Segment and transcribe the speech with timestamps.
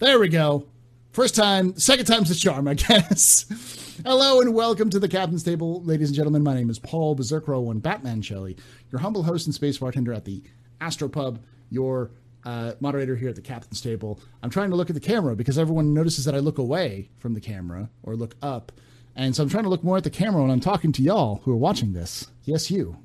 [0.00, 0.64] There we go.
[1.12, 4.00] First time, second time's the charm, I guess.
[4.02, 6.42] Hello and welcome to the Captain's Table, ladies and gentlemen.
[6.42, 8.56] My name is Paul Berserkro and Batman Shelley,
[8.90, 10.42] your humble host and space bartender at the
[10.80, 12.12] Astro Pub, your
[12.46, 14.18] uh, moderator here at the Captain's Table.
[14.42, 17.34] I'm trying to look at the camera because everyone notices that I look away from
[17.34, 18.72] the camera or look up.
[19.16, 21.42] And so I'm trying to look more at the camera when I'm talking to y'all
[21.44, 22.26] who are watching this.
[22.44, 22.96] Yes, you,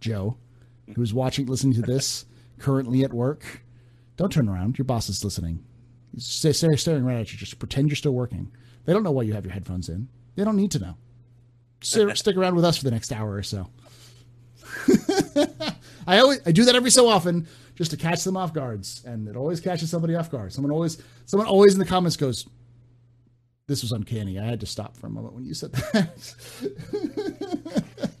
[0.00, 0.38] Joe,
[0.96, 2.24] who's watching, listening to this
[2.58, 3.62] currently at work.
[4.16, 4.76] Don't turn around.
[4.76, 5.64] Your boss is listening.
[6.14, 7.38] He's staring right at you.
[7.38, 8.52] Just pretend you're still working.
[8.84, 10.08] They don't know why you have your headphones in.
[10.34, 10.96] They don't need to know.
[11.82, 13.68] Stick, stick around with us for the next hour or so.
[16.06, 19.28] I always I do that every so often just to catch them off guards, and
[19.28, 20.52] it always catches somebody off guard.
[20.52, 22.46] Someone always someone always in the comments goes,
[23.66, 26.34] "This was uncanny." I had to stop for a moment when you said that.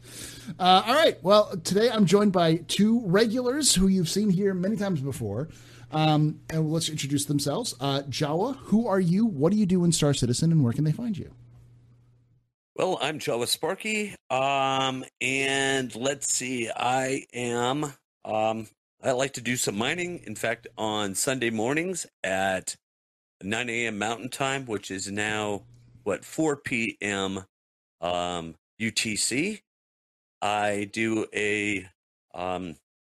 [0.58, 1.22] uh, all right.
[1.22, 5.48] Well, today I'm joined by two regulars who you've seen here many times before.
[5.92, 7.74] Um, and let's introduce themselves.
[7.78, 9.26] Uh, Jawa, who are you?
[9.26, 11.30] What do you do in Star Citizen, and where can they find you?
[12.74, 14.16] Well, I'm Jawa Sparky.
[14.30, 17.92] Um, and let's see, I am,
[18.24, 18.66] um,
[19.02, 20.22] I like to do some mining.
[20.26, 22.76] In fact, on Sunday mornings at
[23.42, 23.98] 9 a.m.
[23.98, 25.64] Mountain Time, which is now,
[26.04, 27.44] what, 4 p.m.
[28.00, 29.60] Um, UTC,
[30.40, 31.86] I do a,
[32.34, 32.76] um,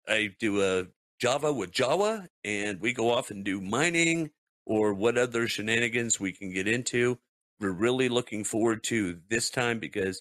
[0.08, 0.86] I do a
[1.22, 4.30] Java with Jawa, and we go off and do mining
[4.66, 7.18] or what other shenanigans we can get into
[7.62, 10.20] we're really looking forward to this time because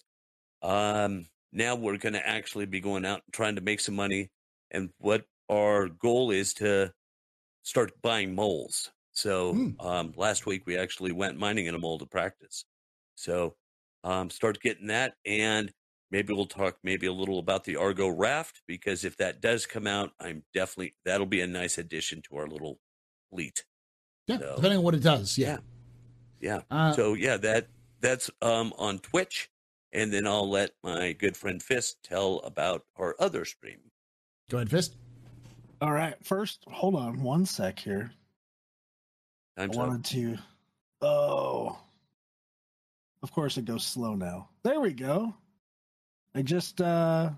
[0.62, 4.30] um, now we're going to actually be going out and trying to make some money.
[4.70, 6.92] And what our goal is to
[7.64, 8.92] start buying moles.
[9.10, 9.84] So mm.
[9.84, 12.64] um, last week we actually went mining in a mole to practice.
[13.16, 13.56] So
[14.04, 15.70] um, start getting that, and
[16.12, 19.86] maybe we'll talk maybe a little about the Argo raft because if that does come
[19.86, 22.78] out, I'm definitely that'll be a nice addition to our little
[23.30, 23.64] fleet.
[24.28, 25.36] Yeah, so, depending on what it does.
[25.36, 25.48] Yeah.
[25.48, 25.58] yeah.
[26.40, 26.60] Yeah.
[26.70, 27.68] Uh, so yeah, that
[28.00, 29.48] that's um on Twitch,
[29.92, 33.78] and then I'll let my good friend Fist tell about our other stream.
[34.50, 34.96] Go ahead, Fist.
[35.80, 36.14] All right.
[36.22, 38.12] First, hold on one sec here.
[39.56, 40.04] Time's I wanted up.
[40.04, 40.38] to.
[41.00, 41.78] Oh,
[43.22, 44.48] of course it goes slow now.
[44.62, 45.34] There we go.
[46.34, 47.30] I just uh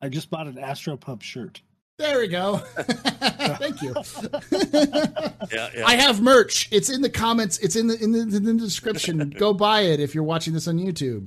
[0.00, 1.60] I just bought an Astropub shirt.
[1.98, 2.58] There we go.
[2.78, 3.92] Thank you.
[5.52, 5.84] yeah, yeah.
[5.84, 6.68] I have merch.
[6.70, 7.58] It's in the comments.
[7.58, 9.30] It's in the in the, in the description.
[9.38, 11.26] Go buy it if you're watching this on YouTube.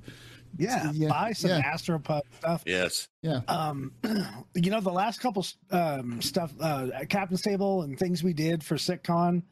[0.57, 1.73] Yeah, yeah buy some yeah.
[1.73, 2.63] Astropub stuff.
[2.65, 3.09] Yes.
[3.21, 3.41] Yeah.
[3.49, 3.93] Um,
[4.55, 8.75] you know the last couple um stuff, uh, Captain's Table and things we did for
[8.75, 9.43] CitCon,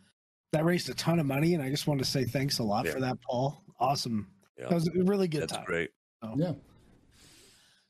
[0.53, 2.85] that raised a ton of money, and I just want to say thanks a lot
[2.85, 2.91] yeah.
[2.91, 3.61] for that, Paul.
[3.79, 4.27] Awesome.
[4.57, 4.69] Yeah.
[4.69, 5.65] That was a really good That's time.
[5.65, 5.91] great.
[6.23, 6.53] So, yeah.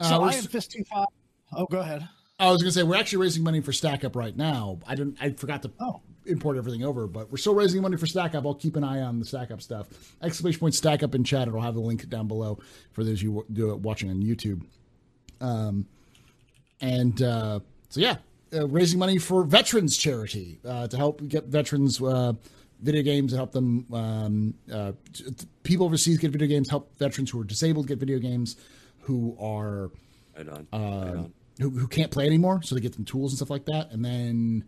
[0.02, 1.08] So uh, I am fist two five.
[1.54, 2.08] Oh, go ahead.
[2.40, 4.80] I was gonna say we're actually raising money for Stack Up right now.
[4.88, 5.18] I didn't.
[5.20, 6.00] I forgot to oh.
[6.26, 8.46] import everything over, but we're still raising money for Stack Up.
[8.46, 9.88] I'll keep an eye on the Stack Up stuff.
[10.22, 11.50] Exclamation point Stack Up in chat.
[11.50, 12.60] It'll have the link down below
[12.94, 14.64] for those you do it watching on YouTube.
[15.42, 15.86] Um,
[16.80, 18.18] and uh, so yeah,
[18.54, 22.34] uh, raising money for veterans charity uh, to help get veterans uh,
[22.82, 24.94] video games and help them um, uh,
[25.64, 26.70] people overseas get video games.
[26.70, 28.56] Help veterans who are disabled get video games.
[29.02, 29.92] Who are
[30.38, 30.68] right on.
[30.72, 33.50] Right uh, on who, who can't play anymore, so they get them tools and stuff
[33.50, 33.92] like that.
[33.92, 34.64] And then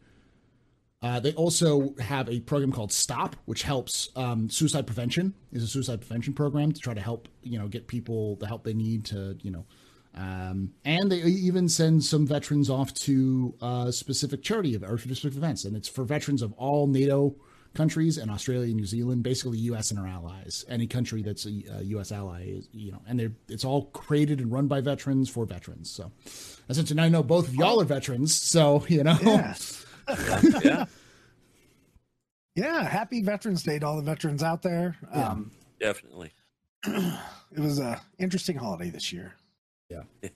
[1.01, 5.33] uh, they also have a program called Stop, which helps um, suicide prevention.
[5.51, 8.63] is a suicide prevention program to try to help you know get people the help
[8.63, 9.65] they need to you know.
[10.13, 15.37] Um, and they even send some veterans off to uh, specific charity of or specific
[15.37, 17.35] events, and it's for veterans of all NATO
[17.73, 19.91] countries and Australia and New Zealand, basically U.S.
[19.91, 20.65] and our allies.
[20.67, 22.11] Any country that's a, a U.S.
[22.11, 25.89] ally is, you know, and it's all created and run by veterans for veterans.
[25.89, 26.11] So,
[26.69, 29.17] essentially, I know both of y'all are veterans, so you know.
[29.21, 29.55] Yeah.
[30.63, 30.85] yeah.
[32.55, 32.83] yeah.
[32.83, 34.97] Happy Veterans Day to all the veterans out there.
[35.13, 35.29] Yeah.
[35.29, 36.31] Um, Definitely.
[36.85, 39.33] it was a interesting holiday this year.
[39.89, 40.03] Yeah.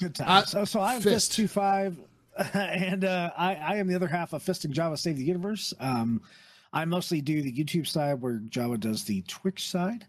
[0.00, 0.28] Good time.
[0.28, 1.96] Uh, so, so I'm Fist two five,
[2.52, 5.72] and uh, I, I am the other half of Fist and Jawa Save the Universe.
[5.78, 6.20] Um,
[6.74, 10.06] I mostly do the YouTube side where Jawa does the Twitch side.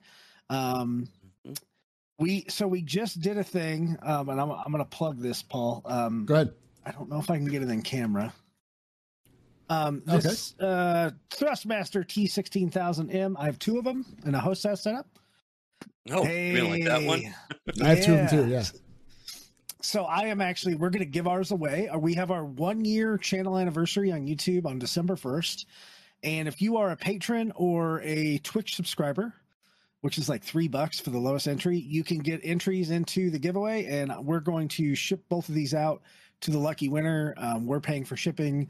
[0.50, 1.08] Um,
[2.18, 5.84] we so we just did a thing, um, and I'm I'm gonna plug this, Paul.
[5.86, 6.54] Um, Go ahead.
[6.86, 8.34] I don't know if I can get it in camera.
[9.70, 10.68] Um, this okay.
[10.68, 13.36] uh, Thrustmaster T16000M.
[13.38, 15.08] I have two of them, and a host set setup.
[16.12, 17.22] Oh, hey, like that one?
[17.84, 18.48] I have two of them too.
[18.48, 18.64] Yeah.
[19.82, 20.76] So I am actually.
[20.76, 21.90] We're going to give ours away.
[21.90, 25.68] Uh, we have our one year channel anniversary on YouTube on December first.
[26.26, 29.32] And if you are a patron or a Twitch subscriber,
[30.02, 33.38] which is like three bucks for the lowest entry, you can get entries into the
[33.38, 33.86] giveaway.
[33.86, 36.02] And we're going to ship both of these out
[36.42, 37.36] to the lucky winner.
[37.38, 38.70] Um, we're paying for shipping.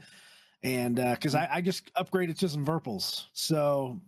[0.62, 4.00] and because uh, I, I, just upgraded to some Virpils, so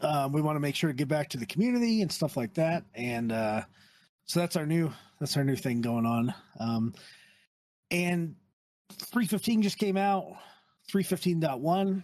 [0.00, 2.54] um, we want to make sure to give back to the community and stuff like
[2.54, 3.62] that, and uh,
[4.24, 4.90] so that's our new
[5.20, 6.34] that's our new thing going on.
[6.58, 6.94] Um,
[7.90, 8.34] and
[8.90, 10.24] 315 just came out,
[10.90, 12.02] 315.1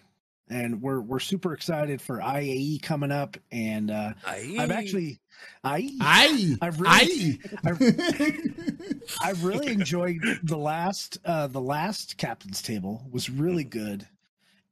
[0.50, 3.36] and we're we're super excited for IAE coming up.
[3.52, 5.20] And uh, I've actually,
[5.64, 7.80] I, I, I've really, I've,
[9.22, 14.06] I've, really enjoyed the last uh, the last captain's table was really good,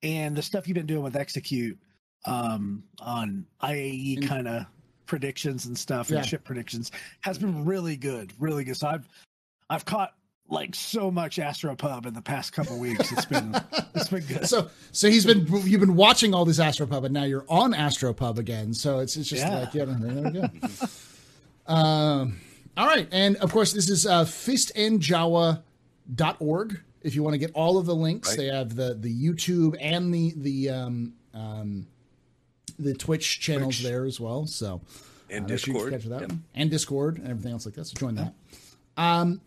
[0.03, 1.79] and the stuff you've been doing with execute
[2.25, 4.67] um, on IAE kind of
[5.07, 6.19] predictions and stuff yeah.
[6.19, 6.91] and ship predictions
[7.21, 8.77] has been really good, really good.
[8.77, 9.09] So I've
[9.71, 10.15] I've caught
[10.49, 13.13] like so much Astropub in the past couple weeks.
[13.13, 13.55] It's been
[13.95, 14.49] it's been good.
[14.49, 18.39] So so he's been you've been watching all this Astropub and now you're on Astropub
[18.39, 18.73] again.
[18.75, 19.59] So it's it's just yeah.
[19.61, 20.49] like yeah, there we go.
[21.73, 22.41] um
[22.77, 27.79] all right, and of course this is uh fistandjawa.org if you want to get all
[27.79, 28.31] of the links.
[28.31, 28.39] Right.
[28.39, 31.87] They have the the YouTube and the the um um
[32.79, 33.89] the Twitch channels Twitch.
[33.89, 34.47] there as well.
[34.47, 34.83] So
[35.31, 35.93] and uh, Discord.
[35.93, 36.33] Yep.
[36.55, 37.87] And Discord and everything else like that.
[37.87, 38.35] So join that.
[38.97, 39.41] Um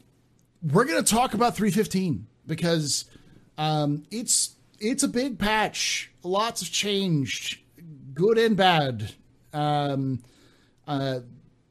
[0.61, 3.05] we're going to talk about 315 because
[3.57, 6.11] um, it's it's a big patch.
[6.23, 7.59] Lots have changed,
[8.13, 9.13] good and bad.
[9.53, 10.23] Um,
[10.87, 11.21] uh,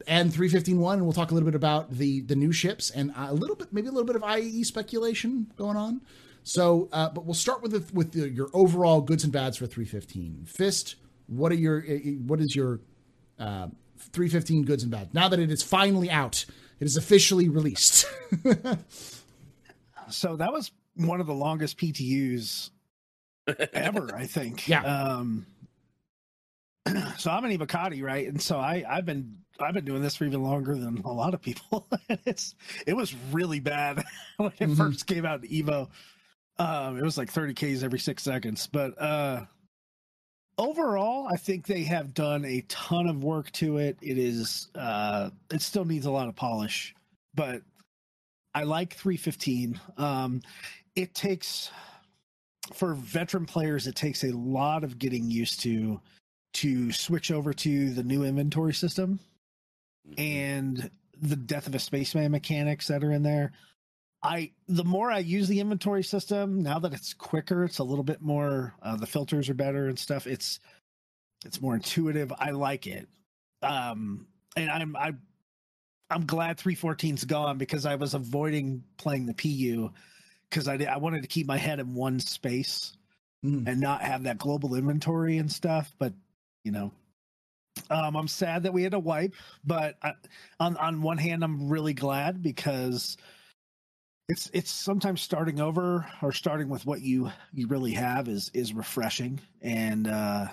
[0.07, 3.33] and 315.1, and we'll talk a little bit about the the new ships and a
[3.33, 6.01] little bit, maybe a little bit of IAE speculation going on.
[6.43, 9.67] So, uh, but we'll start with the, with the, your overall goods and bads for
[9.67, 10.45] 315.
[10.45, 10.95] Fist,
[11.27, 12.79] what are your what is your
[13.37, 16.45] uh, 315 goods and bads now that it is finally out?
[16.79, 18.05] It is officially released.
[20.09, 22.69] so that was one of the longest PTUs
[23.73, 24.67] ever, I think.
[24.67, 24.83] Yeah.
[24.83, 25.45] Um,
[27.17, 28.27] so I'm an Evocati, right?
[28.27, 31.33] And so I, I've been I've been doing this for even longer than a lot
[31.33, 31.87] of people.
[32.25, 32.55] it's
[32.87, 34.03] it was really bad
[34.37, 34.75] when it mm-hmm.
[34.75, 35.89] first came out in Evo.
[36.57, 38.67] Um, it was like 30 Ks every six seconds.
[38.67, 39.45] But uh
[40.59, 43.97] overall, I think they have done a ton of work to it.
[44.01, 46.93] It is uh it still needs a lot of polish,
[47.33, 47.61] but
[48.53, 49.79] I like 315.
[49.97, 50.41] Um
[50.95, 51.71] it takes
[52.73, 55.99] for veteran players it takes a lot of getting used to
[56.53, 59.19] to switch over to the new inventory system
[60.07, 60.21] mm-hmm.
[60.21, 60.91] and
[61.21, 63.51] the death of a spaceman mechanics that are in there
[64.21, 68.03] I the more I use the inventory system now that it's quicker, it's a little
[68.03, 68.73] bit more.
[68.81, 70.27] Uh, the filters are better and stuff.
[70.27, 70.59] It's
[71.45, 72.33] it's more intuitive.
[72.37, 73.07] I like it,
[73.61, 74.27] um,
[74.57, 75.13] and I'm I
[76.09, 79.91] I'm glad 314's gone because I was avoiding playing the PU
[80.49, 82.97] because I I wanted to keep my head in one space
[83.45, 83.65] mm.
[83.67, 85.93] and not have that global inventory and stuff.
[85.97, 86.11] But
[86.65, 86.91] you know,
[87.89, 89.33] um, I'm sad that we had to wipe,
[89.63, 90.13] but I,
[90.59, 93.15] on on one hand, I'm really glad because
[94.29, 98.73] it's it's sometimes starting over or starting with what you you really have is is
[98.73, 99.39] refreshing.
[99.61, 100.45] And uh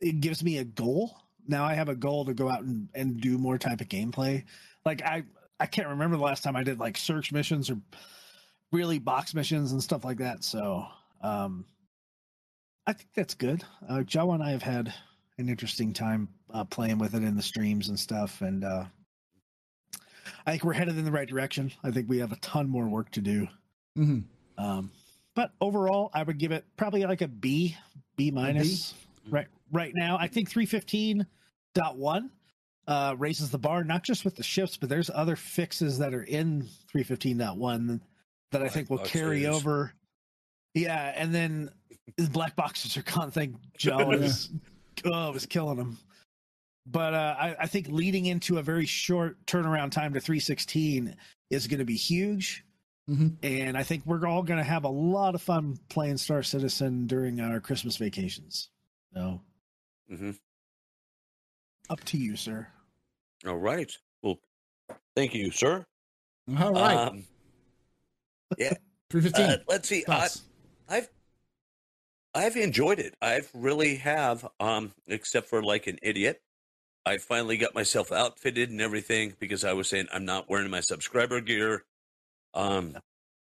[0.00, 1.16] it gives me a goal.
[1.48, 4.44] Now i have a goal to go out and, and do more type of gameplay.
[4.84, 5.24] Like i
[5.58, 7.78] i can't remember the last time i did like search missions or
[8.72, 10.44] really box missions and stuff like that.
[10.44, 10.86] So
[11.22, 11.64] um
[12.86, 13.64] i think that's good.
[13.88, 14.92] Uh jawa and i have had
[15.38, 18.42] an interesting time uh, playing with it in the streams and stuff.
[18.42, 18.84] And uh
[20.46, 21.72] I think we're headed in the right direction.
[21.82, 23.48] I think we have a ton more work to do.
[23.98, 24.20] Mm-hmm.
[24.62, 24.90] Um,
[25.34, 27.76] but overall, I would give it probably like a B,
[28.16, 28.94] B minus.
[29.30, 31.26] Right, right now, I think three fifteen
[31.74, 32.30] dot one
[32.86, 36.24] uh, raises the bar not just with the ships, but there's other fixes that are
[36.24, 38.00] in three fifteen dot one
[38.50, 39.92] that I think will carry over.
[40.74, 41.70] Yeah, and then
[42.16, 43.30] the black boxes are gone.
[43.30, 44.50] Thank Joe was,
[45.04, 45.98] oh, it was killing them
[46.86, 51.14] but uh, I, I, think leading into a very short turnaround time to 316
[51.50, 52.64] is going to be huge.
[53.08, 53.28] Mm-hmm.
[53.42, 57.06] And I think we're all going to have a lot of fun playing Star Citizen
[57.06, 58.70] during our Christmas vacations.
[59.14, 59.40] So,
[60.10, 60.30] mm-hmm.
[61.90, 62.66] up to you, sir.
[63.46, 63.90] All right.
[64.22, 64.36] Well,
[65.16, 65.84] thank you, sir.
[66.58, 67.08] All right.
[67.08, 67.24] Um,
[68.58, 68.74] yeah.
[69.10, 69.44] 315.
[69.44, 70.04] Uh, let's see.
[70.08, 70.28] I,
[70.88, 71.08] I've
[72.34, 73.14] I've enjoyed it.
[73.20, 76.40] I've really have, um, except for like an idiot.
[77.04, 80.80] I finally got myself outfitted and everything because I was saying I'm not wearing my
[80.80, 81.84] subscriber gear.
[82.54, 82.96] Um,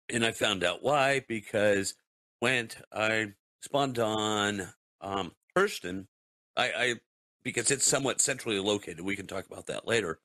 [0.09, 1.95] and I found out why because
[2.39, 4.67] when I spawned on
[5.01, 6.07] um, Hurston,
[6.55, 6.95] I, I
[7.43, 9.01] because it's somewhat centrally located.
[9.01, 10.19] We can talk about that later.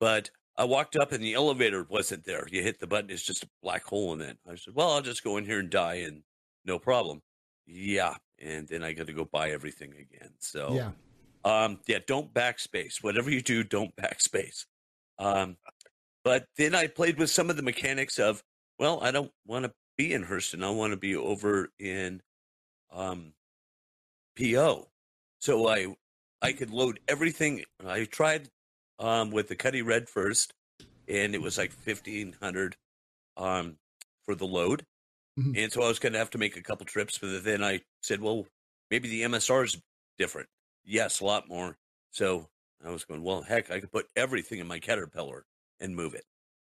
[0.00, 2.46] But I walked up and the elevator wasn't there.
[2.50, 4.38] You hit the button, it's just a black hole in it.
[4.48, 6.22] I said, "Well, I'll just go in here and die, and
[6.64, 7.22] no problem."
[7.66, 10.30] Yeah, and then I got to go buy everything again.
[10.38, 10.90] So yeah,
[11.44, 13.02] um, yeah, don't backspace.
[13.02, 14.64] Whatever you do, don't backspace.
[15.18, 15.56] Um,
[16.24, 18.42] but then I played with some of the mechanics of,
[18.78, 20.64] well, I don't want to be in Hurston.
[20.64, 22.22] I want to be over in
[22.92, 23.32] um,
[24.38, 24.88] PO.
[25.40, 25.94] So I
[26.40, 27.64] I could load everything.
[27.86, 28.48] I tried
[28.98, 30.52] um, with the Cuddy Red first,
[31.08, 32.76] and it was like fifteen hundred
[33.36, 33.76] um,
[34.24, 34.84] for the load.
[35.38, 35.52] Mm-hmm.
[35.56, 37.80] And so I was going to have to make a couple trips, but then I
[38.02, 38.46] said, well,
[38.90, 39.80] maybe the MSR is
[40.16, 40.48] different.
[40.84, 41.76] Yes, a lot more.
[42.10, 42.48] So
[42.84, 45.44] I was going, well, heck, I could put everything in my Caterpillar
[45.80, 46.24] and move it.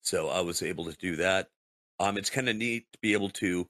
[0.02, 1.48] So I was able to do that.
[1.98, 3.66] Um, it's kind of neat to be able to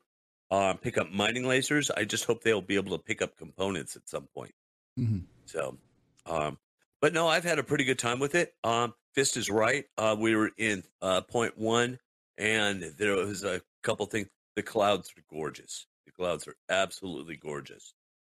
[0.50, 1.90] um, pick up mining lasers.
[1.96, 4.54] I just hope they'll be able to pick up components at some point.
[4.98, 5.20] Mm-hmm.
[5.46, 5.78] So,
[6.26, 6.58] um,
[7.00, 8.54] but no, I've had a pretty good time with it.
[8.64, 9.84] Um, Fist is right.
[9.96, 11.98] Uh, we were in uh, point one,
[12.36, 14.28] and there was a couple things.
[14.56, 15.86] The clouds are gorgeous.
[16.06, 17.94] The clouds are absolutely gorgeous.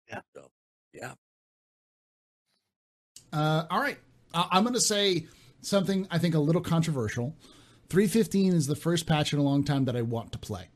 [0.08, 0.20] Yeah.
[0.34, 0.50] So,
[0.92, 1.14] yeah.
[3.32, 3.98] Uh, all right.
[4.34, 5.26] I'm going to say
[5.62, 7.34] something I think a little controversial.
[7.88, 10.68] 315 is the first patch in a long time that I want to play.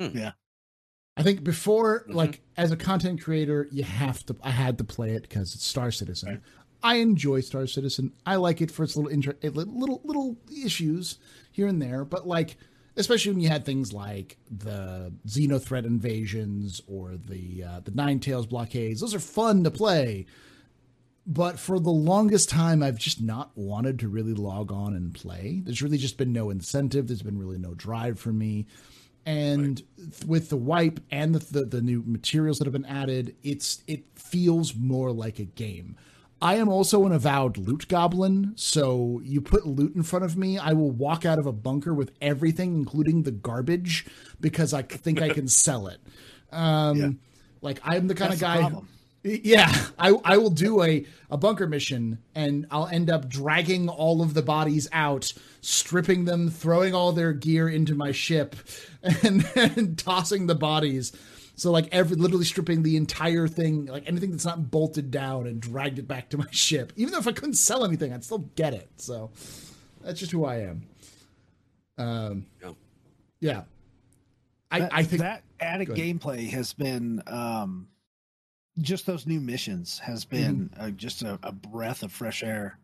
[0.00, 0.16] Hmm.
[0.16, 0.32] Yeah.
[1.16, 2.12] I think before, mm-hmm.
[2.12, 4.36] like as a content creator, you have to.
[4.42, 6.28] I had to play it because it's Star Citizen.
[6.28, 6.40] Right.
[6.82, 8.12] I enjoy Star Citizen.
[8.26, 11.18] I like it for its little inter- little little issues
[11.52, 12.56] here and there, but like
[12.96, 18.46] especially when you had things like the Xenothreat invasions or the uh, the Nine Tails
[18.46, 19.00] blockades.
[19.00, 20.26] Those are fun to play
[21.26, 25.62] but for the longest time i've just not wanted to really log on and play.
[25.64, 27.06] There's really just been no incentive.
[27.06, 28.66] There's been really no drive for me.
[29.26, 30.26] And right.
[30.26, 34.04] with the wipe and the, the, the new materials that have been added it's it
[34.14, 35.96] feels more like a game.
[36.42, 40.58] I am also an avowed loot goblin so you put loot in front of me
[40.58, 44.04] i will walk out of a bunker with everything including the garbage
[44.40, 46.00] because i think i can sell it.
[46.52, 47.10] Um yeah.
[47.62, 48.80] like i'm the kind That's of guy
[49.24, 54.20] yeah, I, I will do a, a bunker mission and I'll end up dragging all
[54.20, 58.54] of the bodies out, stripping them, throwing all their gear into my ship,
[59.02, 61.12] and, then tossing the bodies.
[61.56, 65.58] So like every literally stripping the entire thing, like anything that's not bolted down and
[65.58, 66.92] dragged it back to my ship.
[66.96, 68.90] Even though if I couldn't sell anything, I'd still get it.
[68.98, 69.30] So
[70.02, 70.82] that's just who I am.
[71.96, 72.72] Um, yeah.
[73.40, 73.62] yeah.
[74.70, 77.86] I, that, I think that added gameplay has been um
[78.80, 80.36] just those new missions has mm-hmm.
[80.36, 80.82] been mm-hmm.
[80.82, 82.78] uh, just a, a, breath of fresh air.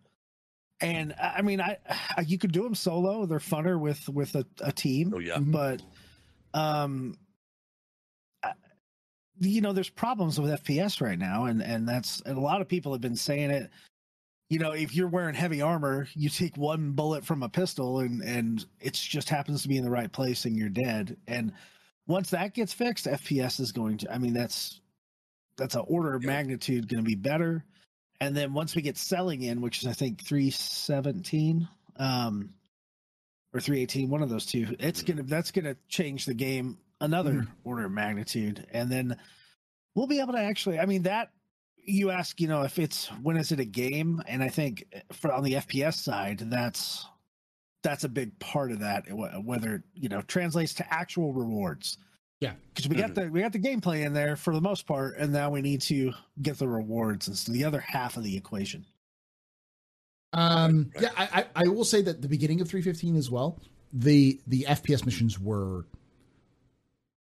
[0.80, 1.76] And I mean, I,
[2.16, 5.12] I, you could do them solo; they're funner with with a, a team.
[5.14, 5.50] Oh yeah, mm-hmm.
[5.50, 5.82] but
[6.54, 7.16] um,
[8.42, 8.52] I,
[9.40, 12.68] you know, there's problems with FPS right now, and and that's and a lot of
[12.68, 13.70] people have been saying it.
[14.48, 18.22] You know, if you're wearing heavy armor, you take one bullet from a pistol, and
[18.22, 21.16] and it just happens to be in the right place, and you're dead.
[21.28, 21.52] And
[22.06, 24.12] once that gets fixed, FPS is going to.
[24.12, 24.79] I mean, that's
[25.60, 27.64] that's an order of magnitude going to be better.
[28.20, 32.54] And then once we get selling in, which is I think three seventeen, um,
[33.54, 37.32] or three eighteen, one of those two, it's gonna that's gonna change the game another
[37.32, 37.48] mm.
[37.64, 38.66] order of magnitude.
[38.72, 39.16] And then
[39.94, 41.30] we'll be able to actually, I mean that
[41.84, 45.32] you ask, you know, if it's when is it a game, and I think for
[45.32, 47.06] on the FPS side, that's
[47.82, 49.04] that's a big part of that.
[49.10, 51.96] Whether you know translates to actual rewards
[52.40, 53.26] yeah, because we got mm-hmm.
[53.26, 55.82] the we got the gameplay in there for the most part, and now we need
[55.82, 58.86] to get the rewards and so the other half of the equation.
[60.32, 63.60] Um, yeah, I, I will say that the beginning of 315 as well,
[63.92, 65.86] the the FPS missions were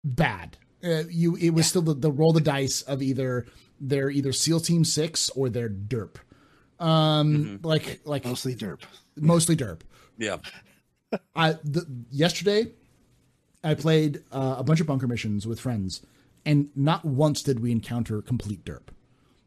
[0.04, 0.56] bad.
[0.82, 1.68] Uh, you it was yeah.
[1.68, 3.46] still the, the roll the dice of either
[3.80, 6.16] they're either SEAL Team Six or they're derp.
[6.78, 7.66] Um, mm-hmm.
[7.66, 8.80] like like mostly derp,
[9.16, 9.80] mostly derp.
[10.16, 10.38] Yeah.
[11.37, 12.73] I the yesterday
[13.64, 16.02] I played uh, a bunch of bunker missions with friends,
[16.44, 18.88] and not once did we encounter complete derp.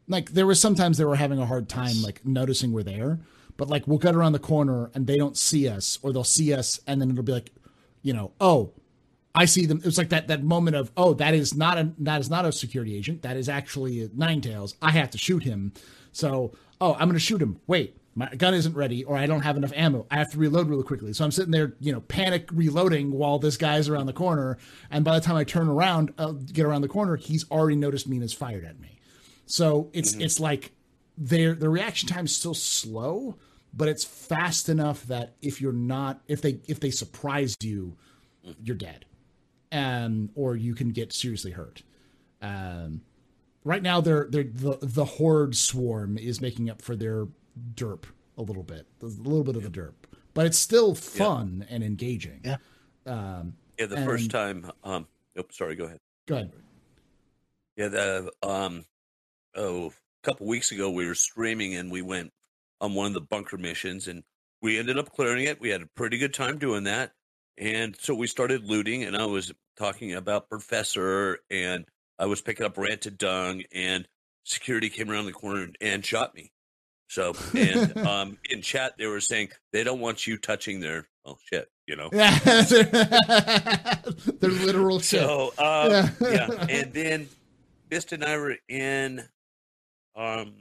[0.08, 3.20] Like there was sometimes they were having a hard time like noticing we're there,
[3.56, 6.52] but like we'll get around the corner and they don't see us, or they'll see
[6.52, 7.50] us and then it'll be like,
[8.02, 8.72] you know, oh,
[9.34, 9.78] I see them.
[9.78, 12.44] It was like that that moment of oh, that is not a that is not
[12.44, 13.22] a security agent.
[13.22, 14.74] That is actually Nine Tails.
[14.82, 15.72] I have to shoot him.
[16.12, 17.60] So oh, I'm to shoot him.
[17.66, 20.04] Wait, my gun isn't ready or I don't have enough ammo.
[20.10, 21.12] I have to reload really quickly.
[21.12, 24.58] So I'm sitting there, you know, panic reloading while this guy's around the corner.
[24.90, 28.08] And by the time I turn around, uh, get around the corner, he's already noticed
[28.08, 28.98] me and has fired at me.
[29.46, 30.22] So it's mm-hmm.
[30.22, 30.72] it's like
[31.16, 33.36] their the reaction time is still slow,
[33.72, 37.96] but it's fast enough that if you're not if they if they surprise you,
[38.60, 39.04] you're dead,
[39.70, 41.84] and or you can get seriously hurt.
[42.42, 43.02] Um,
[43.62, 47.28] right now, they're, they're the the horde swarm is making up for their
[47.74, 48.04] derp
[48.36, 49.94] a little bit, a little bit of the derp,
[50.34, 51.74] but it's still fun yeah.
[51.74, 52.40] and engaging.
[52.44, 52.56] Yeah.
[53.06, 53.86] Um, yeah.
[53.86, 54.70] The and, first time.
[54.84, 55.06] Um.
[55.36, 55.74] Oh, sorry.
[55.76, 55.98] Go ahead.
[56.26, 56.52] Go ahead.
[57.76, 57.88] Yeah.
[57.88, 58.84] The um.
[59.54, 62.32] Oh, a couple weeks ago we were streaming and we went
[62.80, 64.22] on one of the bunker missions and
[64.62, 65.60] we ended up clearing it.
[65.60, 67.12] We had a pretty good time doing that.
[67.56, 71.84] And so we started looting, and I was talking about Professor, and
[72.18, 74.06] I was picking up Ranta Dung, and
[74.44, 76.52] security came around the corner and shot me.
[77.08, 81.38] So, and um, in chat, they were saying they don't want you touching their, oh
[81.50, 82.10] shit, you know?
[82.12, 82.38] Yeah.
[84.40, 85.20] their literal shit.
[85.20, 86.10] So, um, yeah.
[86.20, 86.66] yeah.
[86.68, 87.28] And then
[87.90, 89.20] Fist and I were in,
[90.16, 90.52] um,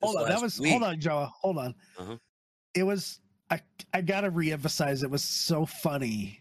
[0.00, 0.28] hold on.
[0.28, 0.70] That was, week.
[0.70, 1.28] hold on, Joe.
[1.40, 1.74] Hold on.
[1.98, 2.16] Uh-huh.
[2.74, 3.18] It was,
[3.50, 3.60] I,
[3.92, 6.40] I gotta reemphasize, it was so funny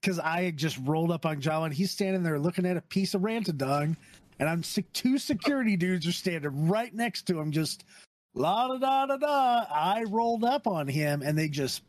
[0.00, 3.12] because I just rolled up on Jawa and he's standing there looking at a piece
[3.12, 3.94] of Ranta Dung,
[4.38, 4.62] and I'm
[4.94, 7.84] two security dudes are standing right next to him, just
[8.38, 9.64] la da da da da.
[9.72, 11.82] I rolled up on him and they just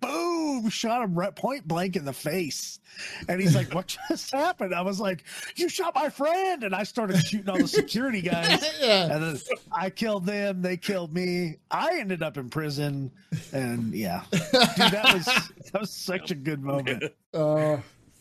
[0.00, 2.80] boom shot him right point blank in the face.
[3.28, 4.74] And he's like what just happened?
[4.74, 5.24] I was like
[5.56, 6.64] you shot my friend.
[6.64, 8.64] And i started shooting all the security guys.
[8.80, 9.14] Yeah.
[9.14, 9.38] and then
[9.72, 10.62] i killed them.
[10.62, 11.56] They killed me.
[11.70, 13.10] I ended up in prison.
[13.52, 14.22] And yeah.
[14.30, 15.24] Dude, that was
[15.72, 17.04] that was such a good moment.
[17.34, 17.76] Uh,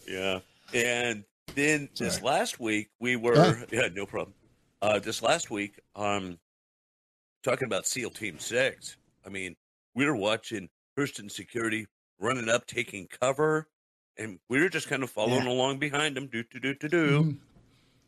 [0.07, 0.39] yeah.
[0.73, 1.23] And
[1.55, 2.09] then sorry.
[2.09, 4.33] this last week we were yeah no problem.
[4.81, 6.37] Uh this last week um
[7.43, 8.97] talking about SEAL Team Six.
[9.25, 9.55] I mean,
[9.95, 11.87] we were watching Hurston Security
[12.19, 13.67] running up, taking cover,
[14.17, 15.51] and we were just kind of following yeah.
[15.51, 17.31] along behind them, do do do do do, mm-hmm.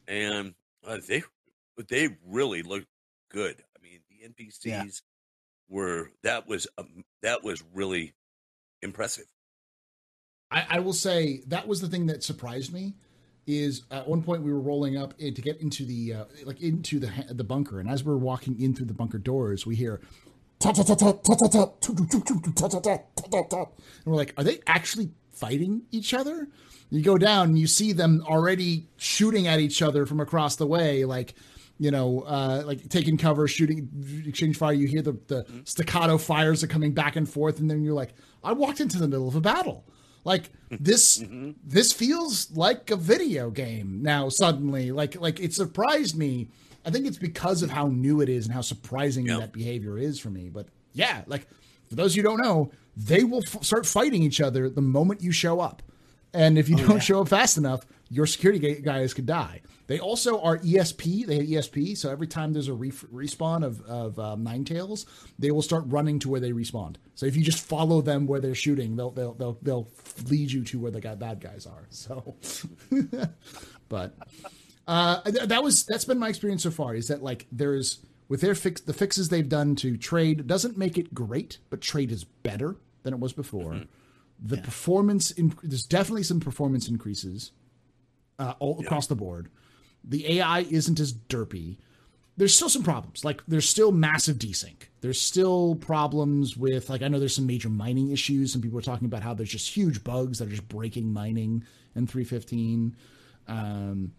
[0.08, 0.54] and
[0.86, 1.24] uh, they
[1.90, 2.88] they really looked
[3.30, 3.64] good.
[3.78, 4.84] I mean, the NPCs yeah.
[5.70, 8.14] were that was um, that was really
[8.82, 9.26] impressive.
[10.52, 12.94] I, I will say that was the thing that surprised me
[13.60, 17.00] is at one point we were rolling up to get into the uh, like into
[17.00, 20.02] the the bunker, and as we're walking in through the bunker doors, we hear.
[24.06, 26.50] And we're like, are they actually fighting each other?
[26.92, 30.68] You go down and you see them already shooting at each other from across the
[30.68, 31.34] way, like
[31.82, 33.90] you know, uh, like taking cover, shooting,
[34.28, 34.74] exchange fire.
[34.74, 38.14] You hear the, the staccato fires are coming back and forth, and then you're like,
[38.44, 39.84] I walked into the middle of a battle.
[40.24, 41.52] Like this mm-hmm.
[41.64, 44.92] this feels like a video game now suddenly.
[44.92, 46.50] Like like it surprised me.
[46.86, 49.40] I think it's because of how new it is and how surprising yep.
[49.40, 50.50] that behavior is for me.
[50.50, 51.48] But yeah, like
[51.88, 55.32] for those you don't know, they will f- start fighting each other the moment you
[55.32, 55.84] show up.
[56.34, 57.00] And if you oh, don't yeah.
[57.00, 59.62] show up fast enough, your security guys could die.
[59.92, 61.26] They also are ESP.
[61.26, 65.06] They have ESP, so every time there's a re- respawn of of um, Nine Tails,
[65.38, 66.96] they will start running to where they respawned.
[67.16, 69.90] So if you just follow them where they're shooting, they'll they'll they'll, they'll
[70.30, 71.88] lead you to where the guy, bad guys are.
[71.90, 72.38] So,
[73.90, 74.16] but
[74.88, 76.96] uh, that was that's been my experience so far.
[76.96, 78.00] Is that like there's
[78.30, 82.14] with their fix the fixes they've done to trade doesn't make it great, but trade
[82.14, 83.74] is better than it was before.
[83.74, 83.84] Mm-hmm.
[84.42, 84.62] The yeah.
[84.62, 87.52] performance in, there's definitely some performance increases
[88.40, 88.86] uh, all yeah.
[88.86, 89.50] across the board
[90.04, 91.78] the AI isn't as derpy.
[92.38, 93.24] There's still some problems.
[93.24, 94.84] Like there's still massive desync.
[95.02, 98.54] There's still problems with like I know there's some major mining issues.
[98.54, 101.64] Some people are talking about how there's just huge bugs that are just breaking mining
[101.96, 102.96] in 315.
[103.48, 104.14] Um,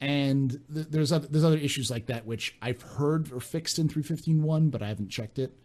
[0.00, 3.88] and th- there's other, there's other issues like that which I've heard are fixed in
[3.88, 5.56] 315.1, but I haven't checked it.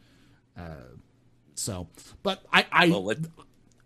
[0.55, 0.95] Uh,
[1.55, 1.87] so,
[2.23, 3.11] but I I, well,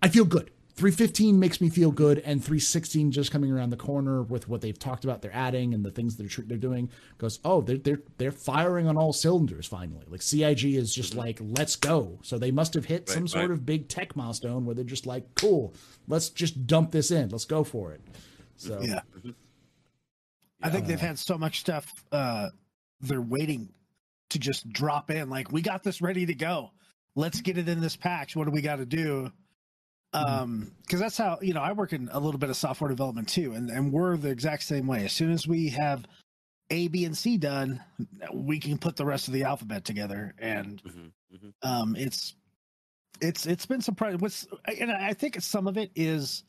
[0.02, 0.52] I feel good.
[0.82, 4.80] 315 makes me feel good, and 316 just coming around the corner with what they've
[4.80, 6.90] talked about they're adding and the things they're they're doing
[7.20, 10.04] goes oh they're they're they're firing on all cylinders finally.
[10.08, 12.18] Like CIG is just like let's go.
[12.24, 15.06] So they must have hit right, some sort of big tech milestone where they're just
[15.06, 15.76] like cool,
[16.08, 18.02] let's just dump this in, let's go for it.
[18.56, 19.02] So yeah,
[20.64, 21.94] I think they've had so much stuff.
[22.12, 22.50] Uh,
[23.02, 23.70] they're waiting
[24.32, 25.30] to just drop in.
[25.30, 26.72] Like we got this ready to go.
[27.14, 28.36] Let's get it in this patch.
[28.36, 29.32] What do we got to do?
[30.14, 30.42] Mm-hmm.
[30.44, 33.30] um because that's how you know i work in a little bit of software development
[33.30, 36.06] too and and we're the exact same way as soon as we have
[36.70, 37.82] a b and c done
[38.34, 41.50] we can put the rest of the alphabet together and mm-hmm, mm-hmm.
[41.62, 42.36] um it's
[43.22, 44.46] it's it's been surprising what's
[44.80, 46.44] and i think some of it is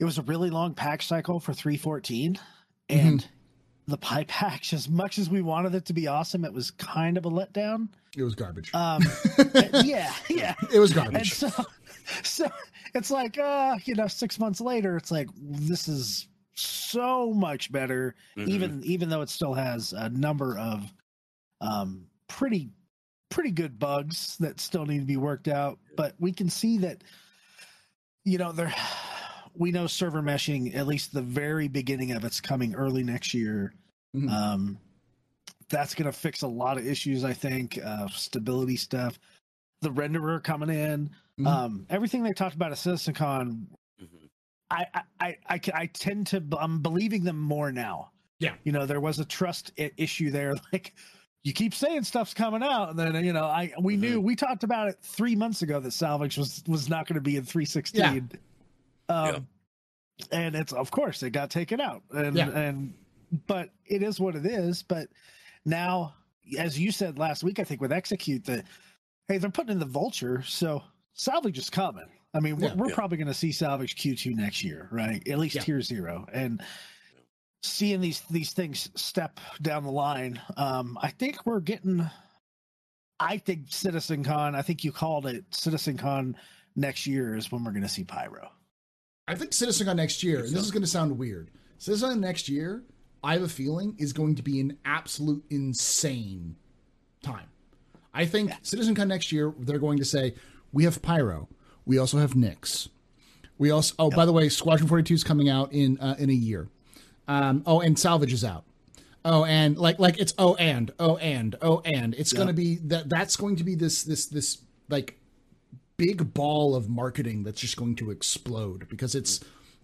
[0.00, 2.40] it was a really long patch cycle for 314 mm-hmm.
[2.88, 3.90] and mm-hmm.
[3.90, 7.18] the pie patch as much as we wanted it to be awesome it was kind
[7.18, 9.02] of a letdown it was garbage um
[9.84, 11.66] yeah yeah it was garbage and so
[12.22, 12.48] so
[12.94, 18.14] it's like uh you know six months later it's like this is so much better
[18.36, 18.50] mm-hmm.
[18.50, 20.92] even even though it still has a number of
[21.60, 22.70] um pretty
[23.30, 27.02] pretty good bugs that still need to be worked out but we can see that
[28.24, 28.74] you know there
[29.54, 33.72] we know server meshing at least the very beginning of it's coming early next year
[34.16, 34.28] mm-hmm.
[34.28, 34.78] um
[35.68, 39.18] that's going to fix a lot of issues i think uh stability stuff
[39.82, 41.46] the renderer coming in Mm-hmm.
[41.46, 43.66] Um, everything they talked about at CitizenCon,
[44.02, 44.26] mm-hmm.
[44.70, 44.86] I,
[45.20, 48.10] I, I, I, tend to, I'm believing them more now.
[48.40, 48.54] Yeah.
[48.64, 50.54] You know, there was a trust issue there.
[50.72, 50.94] Like
[51.44, 54.02] you keep saying stuff's coming out, and then you know, I we mm-hmm.
[54.02, 57.20] knew we talked about it three months ago that salvage was was not going to
[57.20, 58.00] be in 316.
[58.02, 59.14] Yeah.
[59.14, 59.46] Um,
[60.18, 60.24] yeah.
[60.32, 62.50] and it's of course it got taken out, and yeah.
[62.50, 62.92] and
[63.46, 64.82] but it is what it is.
[64.82, 65.08] But
[65.64, 66.14] now,
[66.58, 68.64] as you said last week, I think with execute that,
[69.28, 70.82] hey, they're putting in the vulture, so
[71.18, 72.06] salvage is coming.
[72.32, 75.26] I mean, we're, we're probably going to see salvage Q2 next year, right?
[75.28, 76.62] At least tier zero, and
[77.62, 80.40] seeing these these things step down the line.
[80.56, 82.08] Um, I think we're getting.
[83.20, 84.54] I think Citizen Con.
[84.54, 86.36] I think you called it Citizen Con
[86.76, 88.50] next year is when we're going to see Pyro.
[89.26, 90.40] I think Citizen Con next year.
[90.40, 91.50] And this is going to sound weird.
[91.78, 92.84] Citizen next year.
[93.24, 96.54] I have a feeling is going to be an absolute insane
[97.20, 97.48] time.
[98.14, 98.56] I think yeah.
[98.62, 100.34] Citizen Con next year they're going to say
[100.72, 101.48] we have Pyro,
[101.84, 102.88] we also have Nyx,
[103.58, 104.16] we also oh yep.
[104.16, 106.68] by the way Squadron Forty Two is coming out in uh, in a year.
[107.26, 108.64] Um, oh, and salvage is out.
[109.24, 112.76] Oh, and like like it's oh and oh and oh and it's going to be
[112.76, 115.18] that that's going to be this this this like
[115.96, 119.40] big ball of marketing that's just going to explode because it's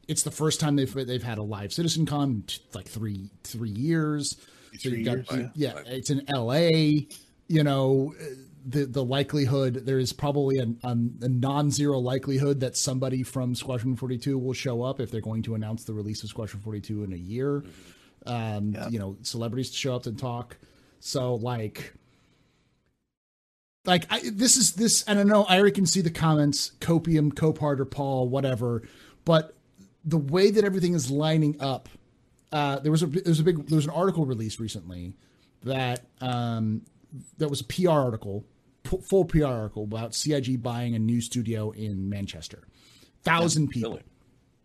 [0.07, 2.45] it's the first time they've they've had a live Citizen Con in
[2.75, 4.37] like three three years.
[4.79, 7.07] So you got years, yeah, yeah, it's in L.A.
[7.49, 8.15] You know,
[8.67, 13.95] the the likelihood there is probably a, a, a, non-zero likelihood that somebody from Squadron
[13.95, 17.13] 42 will show up if they're going to announce the release of Squadron 42 in
[17.13, 17.65] a year.
[18.27, 20.57] Um, You know, celebrities to show up and talk.
[21.01, 21.93] So like,
[23.85, 27.35] like I, this is this, and I know I already can see the comments, copium,
[27.35, 28.83] copart, or Paul, whatever,
[29.27, 29.55] but
[30.05, 31.89] the way that everything is lining up.
[32.51, 35.13] Uh, there was a there was a big there was an article released recently
[35.65, 36.83] that um,
[37.39, 38.45] that was a PR article
[38.85, 42.67] full PR article about CIG buying a new studio in Manchester.
[43.23, 44.01] Thousand people.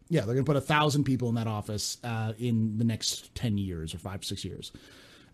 [0.10, 3.34] Yeah, they're going to put a thousand people in that office uh, in the next
[3.36, 4.71] 10 years or five, six years.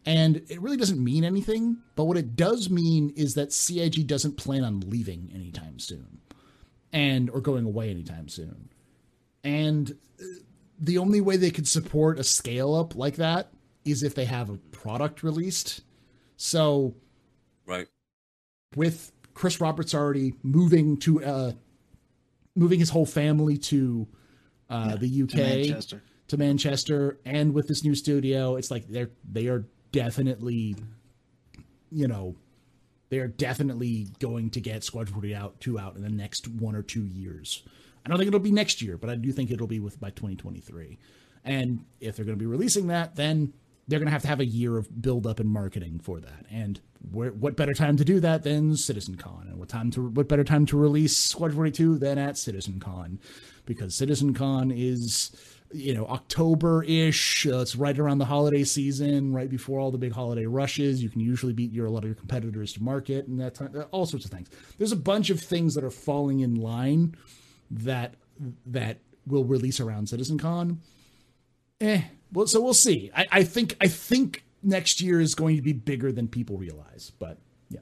[0.06, 4.38] And it really doesn't mean anything, but what it does mean is that CIG doesn't
[4.38, 6.20] plan on leaving anytime soon
[6.94, 8.70] and or going away anytime soon.
[9.44, 10.26] And uh,
[10.80, 13.50] the only way they could support a scale up like that
[13.84, 15.82] is if they have a product released.
[16.38, 16.96] So
[17.66, 17.88] right
[18.76, 21.52] with Chris Roberts already moving to uh,
[22.56, 24.08] moving his whole family to
[24.70, 26.04] uh, yeah, the UK to Manchester.
[26.28, 30.76] to Manchester, and with this new studio, it's like they're they are definitely,
[31.92, 32.36] you know,
[33.10, 36.76] they are definitely going to get Squad Forty out two out in the next one
[36.76, 37.64] or two years.
[38.06, 40.12] I don't think it'll be next year, but I do think it'll be with by
[40.12, 41.00] 2023.
[41.44, 43.54] And if they're going to be releasing that, then
[43.88, 46.46] they're going to have to have a year of build up and marketing for that.
[46.50, 46.80] And
[47.12, 49.48] where, what better time to do that than Citizen Con?
[49.48, 53.20] And what time to what better time to release Squad 42 than at Citizen Con?
[53.66, 55.32] Because Citizen Con is
[55.72, 57.46] you know October ish.
[57.46, 61.04] Uh, it's right around the holiday season, right before all the big holiday rushes.
[61.04, 63.86] You can usually beat your a lot of your competitors to market and that time.
[63.92, 64.50] All sorts of things.
[64.78, 67.16] There's a bunch of things that are falling in line
[67.70, 68.16] that
[68.66, 70.82] that will release around Citizen Con.
[71.82, 72.02] Eh,
[72.36, 73.12] well, so we'll see.
[73.16, 77.12] I, I think I think next year is going to be bigger than people realize,
[77.18, 77.38] but
[77.70, 77.80] yeah.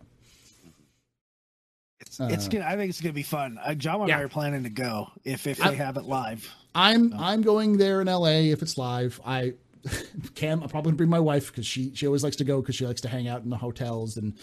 [1.99, 2.65] It's, uh, it's gonna.
[2.65, 3.59] I think it's gonna be fun.
[3.63, 4.19] Uh, John and yeah.
[4.19, 6.49] I are planning to go if if they I, have it live.
[6.75, 7.17] I'm so.
[7.19, 8.51] I'm going there in L.A.
[8.51, 9.19] if it's live.
[9.25, 9.53] I
[10.35, 12.75] Cam, I'll probably gonna bring my wife because she she always likes to go because
[12.75, 14.33] she likes to hang out in the hotels and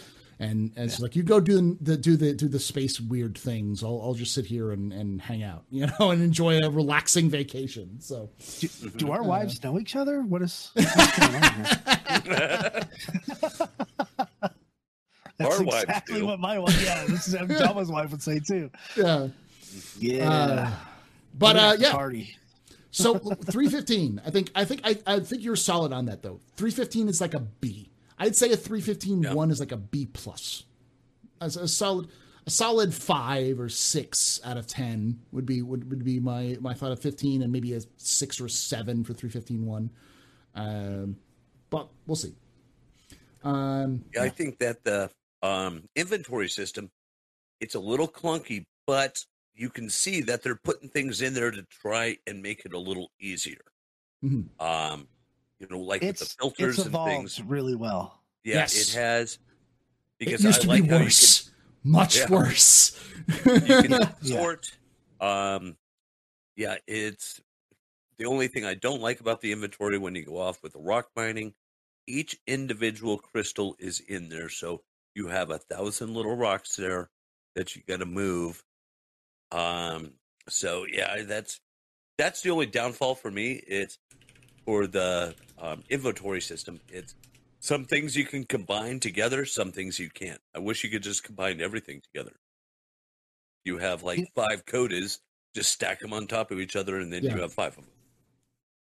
[0.41, 0.83] and, and yeah.
[0.83, 3.83] it's like you go do the do the do the space weird things.
[3.83, 7.29] I'll I'll just sit here and, and hang out, you know, and enjoy a relaxing
[7.29, 8.01] vacation.
[8.01, 10.23] So, do, do our uh, wives know each other?
[10.23, 10.71] What is?
[10.75, 10.89] That's
[15.59, 16.81] our exactly what my wife.
[16.83, 18.71] Yeah, this is Jawa's wife would say too.
[18.97, 19.27] Yeah,
[19.99, 20.31] yeah.
[20.31, 20.71] Uh,
[21.37, 21.91] but uh, yeah.
[21.91, 22.35] Party.
[22.89, 24.21] so 315.
[24.25, 26.39] I think I think I, I think you're solid on that though.
[26.55, 27.91] 315 is like a B.
[28.21, 29.33] I'd say a 315 yeah.
[29.33, 30.63] one is like a B plus.
[31.41, 32.07] As a solid
[32.45, 36.73] a solid five or six out of ten would be would, would be my my
[36.75, 39.89] thought of 15 and maybe a six or seven for 315 one.
[40.53, 41.17] Um,
[41.71, 42.35] but we'll see.
[43.43, 45.09] Um, yeah, I think that the
[45.41, 46.91] um, inventory system
[47.59, 49.23] it's a little clunky, but
[49.55, 52.79] you can see that they're putting things in there to try and make it a
[52.79, 53.61] little easier.
[54.23, 54.63] Mm-hmm.
[54.63, 55.07] Um,
[55.61, 57.41] you know, like it's, the filters it's and things.
[57.41, 58.19] Really well.
[58.43, 58.89] Yeah, yes.
[58.89, 59.37] it has.
[60.17, 61.51] Because it used I to like be worse,
[61.83, 62.29] can, much yeah.
[62.29, 62.99] worse.
[63.45, 64.71] you can sort.
[65.21, 65.53] Yeah.
[65.53, 65.77] Um,
[66.55, 67.39] yeah, it's
[68.17, 70.79] the only thing I don't like about the inventory when you go off with the
[70.79, 71.53] rock mining.
[72.07, 74.81] Each individual crystal is in there, so
[75.13, 77.11] you have a thousand little rocks there
[77.55, 78.63] that you got to move.
[79.51, 80.13] Um,
[80.49, 81.59] so yeah, that's
[82.17, 83.53] that's the only downfall for me.
[83.67, 83.99] It's
[84.65, 86.79] for the um, inventory system.
[86.89, 87.15] It's
[87.59, 90.41] Some things you can combine together, some things you can't.
[90.55, 92.35] I wish you could just combine everything together.
[93.63, 95.19] You have like five codas,
[95.53, 97.35] just stack them on top of each other, and then yeah.
[97.35, 97.93] you have five of them.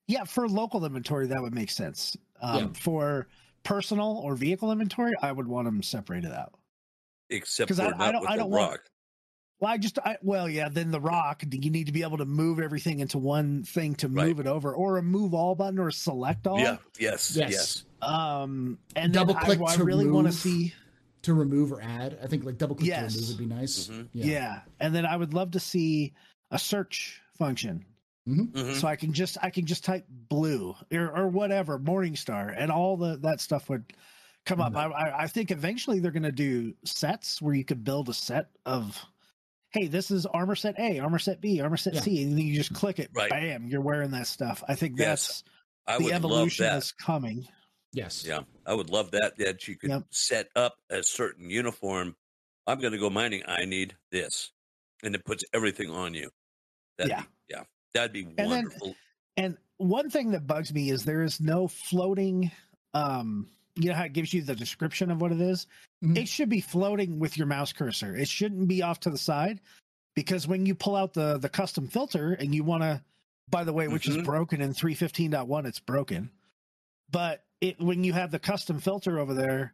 [0.08, 2.16] Yeah, for local inventory, that would make sense.
[2.42, 2.80] Um, yeah.
[2.80, 3.28] For
[3.62, 6.54] personal or vehicle inventory, I would want them separated out.
[7.30, 8.70] Except for I, I don't, I don't rock.
[8.70, 8.80] Want,
[9.58, 10.68] well, I just, I, well, yeah.
[10.68, 14.08] Then the rock, you need to be able to move everything into one thing to
[14.08, 14.46] move right.
[14.46, 16.60] it over, or a move all button, or select all.
[16.60, 16.76] Yeah.
[16.98, 17.34] Yes.
[17.34, 17.50] Yes.
[17.50, 17.84] yes.
[18.02, 19.60] Um, and double click.
[19.60, 20.74] I, I really want to see
[21.22, 22.18] to remove or add.
[22.22, 23.14] I think like double click yes.
[23.14, 23.88] to remove would be nice.
[23.88, 24.02] Mm-hmm.
[24.12, 24.26] Yeah.
[24.26, 24.60] yeah.
[24.78, 26.14] and then I would love to see
[26.50, 27.84] a search function.
[28.28, 28.58] Mm-hmm.
[28.58, 28.74] Mm-hmm.
[28.74, 32.96] So I can just I can just type blue or, or whatever Morningstar and all
[32.96, 33.92] the that stuff would
[34.44, 34.72] come up.
[34.72, 34.92] Mm-hmm.
[34.92, 38.50] I I think eventually they're going to do sets where you could build a set
[38.64, 39.00] of
[39.70, 42.00] hey, this is armor set A, armor set B, armor set yeah.
[42.00, 43.30] C, and then you just click it, right.
[43.30, 44.62] bam, you're wearing that stuff.
[44.68, 45.42] I think that's
[45.86, 45.98] yes.
[45.98, 47.46] I the evolution that's coming.
[47.92, 48.24] Yes.
[48.26, 49.38] Yeah, I would love that.
[49.38, 50.04] That you could yep.
[50.10, 52.14] set up a certain uniform.
[52.66, 53.42] I'm going to go mining.
[53.46, 54.52] I need this,
[55.02, 56.30] and it puts everything on you.
[56.98, 57.62] That'd yeah, be, yeah,
[57.94, 58.96] that'd be and wonderful.
[59.36, 62.50] Then, and one thing that bugs me is there is no floating.
[62.94, 65.66] Um, you know how it gives you the description of what it is?
[66.06, 66.16] Mm-hmm.
[66.16, 68.14] It should be floating with your mouse cursor.
[68.14, 69.60] It shouldn't be off to the side
[70.14, 73.02] because when you pull out the the custom filter and you want to
[73.48, 74.20] by the way, which mm-hmm.
[74.20, 76.30] is broken in 315.1, it's broken.
[77.10, 79.72] But it when you have the custom filter over there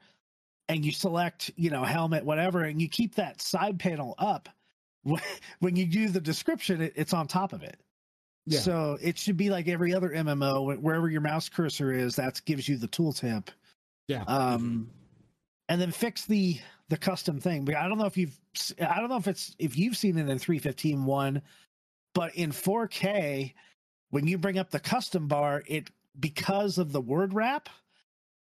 [0.69, 4.49] and you select, you know, helmet, whatever, and you keep that side panel up,
[5.59, 7.79] when you do the description, it, it's on top of it.
[8.47, 8.61] Yeah.
[8.61, 12.69] So it should be like every other MMO, wherever your mouse cursor is, that gives
[12.69, 13.49] you the tooltip
[14.09, 14.25] yeah.
[14.27, 14.91] Um,
[15.73, 16.59] and then fix the
[16.91, 17.65] the custom thing.
[17.65, 18.39] But I don't know if you've
[18.79, 21.41] I don't know if it's if you've seen it in 315 one,
[22.15, 23.55] but in 4K,
[24.11, 25.89] when you bring up the custom bar, it
[26.21, 27.71] because of the word wrap,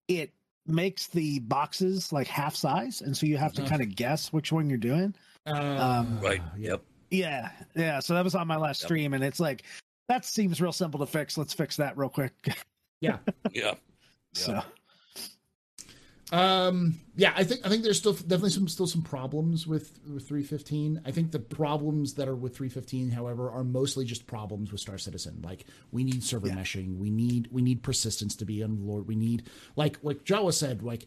[0.09, 0.31] it
[0.67, 3.71] makes the boxes like half size, and so you have to uh-huh.
[3.71, 5.15] kind of guess which one you're doing.
[5.47, 6.43] Uh, um, right.
[6.59, 6.83] Yep.
[7.11, 7.51] Yeah.
[7.75, 8.01] Yeah.
[8.01, 8.89] So that was on my last yep.
[8.89, 9.63] stream, and it's like
[10.11, 11.39] that seems real simple to fix.
[11.39, 12.35] Let's fix that real quick.
[13.01, 13.17] yeah.
[13.55, 13.73] yeah.
[14.35, 14.63] So.
[16.33, 20.27] Um, yeah, I think I think there's still definitely some still some problems with with
[20.27, 21.03] 315.
[21.05, 24.99] I think the problems that are with 315, however, are mostly just problems with Star
[24.99, 25.41] Citizen.
[25.45, 26.57] Like we need server yeah.
[26.57, 29.07] meshing, we need we need persistence to be on Lord.
[29.07, 29.45] We need
[29.77, 31.07] like like Jawa said, like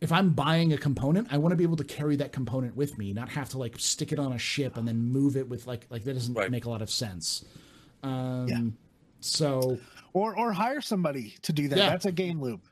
[0.00, 2.98] if I'm buying a component, I want to be able to carry that component with
[2.98, 5.68] me, not have to like stick it on a ship and then move it with
[5.68, 6.50] like like that doesn't right.
[6.50, 7.44] make a lot of sense.
[8.02, 8.60] Um, yeah.
[9.20, 9.78] So
[10.12, 11.78] or or hire somebody to do that.
[11.78, 11.90] Yeah.
[11.90, 12.66] That's a game loop.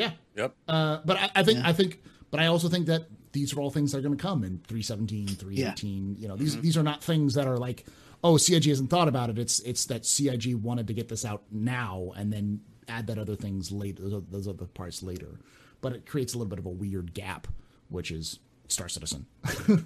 [0.00, 0.10] Yeah.
[0.36, 0.54] Yep.
[0.66, 1.68] Uh, but I, I think yeah.
[1.68, 4.22] I think but I also think that these are all things that are going to
[4.22, 6.14] come in 317, 318.
[6.14, 6.20] Yeah.
[6.20, 6.62] You know, these mm-hmm.
[6.62, 7.86] these are not things that are like,
[8.24, 9.38] oh, CIG hasn't thought about it.
[9.38, 13.36] It's it's that CIG wanted to get this out now and then add that other
[13.36, 15.38] things later, those other parts later.
[15.80, 17.46] But it creates a little bit of a weird gap,
[17.88, 19.26] which is Star Citizen.
[19.68, 19.78] all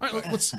[0.00, 0.54] right, let's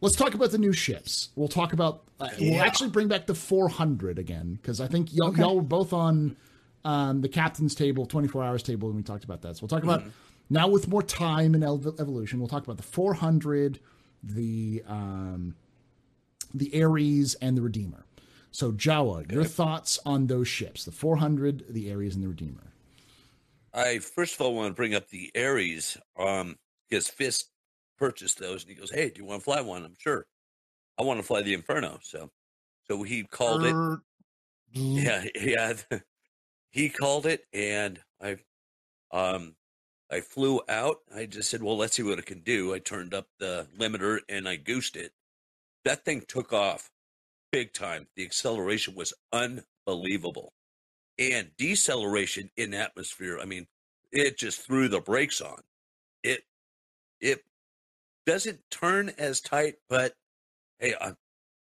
[0.00, 1.30] let's talk about the new ships.
[1.36, 2.04] We'll talk about.
[2.20, 2.52] Uh, yeah.
[2.52, 5.42] We'll actually bring back the 400 again because I think y'all, okay.
[5.42, 6.36] y'all were both on
[6.84, 9.56] um, the captain's table, 24 hours table, and we talked about that.
[9.56, 10.10] So we'll talk about mm-hmm.
[10.50, 12.38] now with more time in evolution.
[12.38, 13.80] We'll talk about the 400,
[14.22, 15.54] the um,
[16.54, 18.04] the Ares, and the Redeemer.
[18.50, 22.72] So Jawa, your thoughts on those ships, the 400, the Ares, and the Redeemer.
[23.74, 26.56] I first of all want to bring up the Ares um,
[26.88, 27.50] because Fist
[27.98, 30.26] purchased those, and he goes, "Hey, do you want to fly one?" I'm sure.
[30.98, 32.30] I want to fly the Inferno, so
[32.88, 34.00] so he called er- it.
[34.70, 35.72] Yeah, yeah
[36.70, 38.38] he called it, and I,
[39.12, 39.56] um,
[40.10, 40.98] I flew out.
[41.14, 44.20] I just said, "Well, let's see what it can do." I turned up the limiter
[44.28, 45.12] and I goosed it.
[45.84, 46.90] That thing took off
[47.52, 48.08] big time.
[48.16, 50.52] The acceleration was unbelievable,
[51.18, 53.38] and deceleration in atmosphere.
[53.40, 53.66] I mean,
[54.12, 55.62] it just threw the brakes on.
[56.22, 56.44] It,
[57.20, 57.44] it
[58.26, 60.14] doesn't turn as tight, but
[60.78, 61.16] hey, I'm,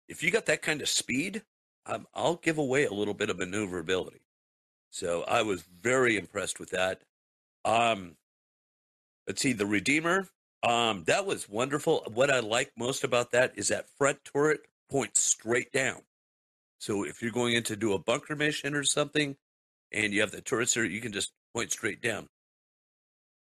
[0.08, 1.42] if you got that kind of speed,
[1.86, 4.20] um, I'll give away a little bit of maneuverability.
[4.90, 7.02] So I was very impressed with that.
[7.64, 8.16] Um,
[9.26, 10.28] let's see, the Redeemer.
[10.62, 12.04] Um, that was wonderful.
[12.12, 16.02] What I like most about that is that front turret points straight down.
[16.78, 19.36] So if you're going in to do a bunker mission or something,
[19.92, 22.28] and you have the turrets there, you can just point straight down.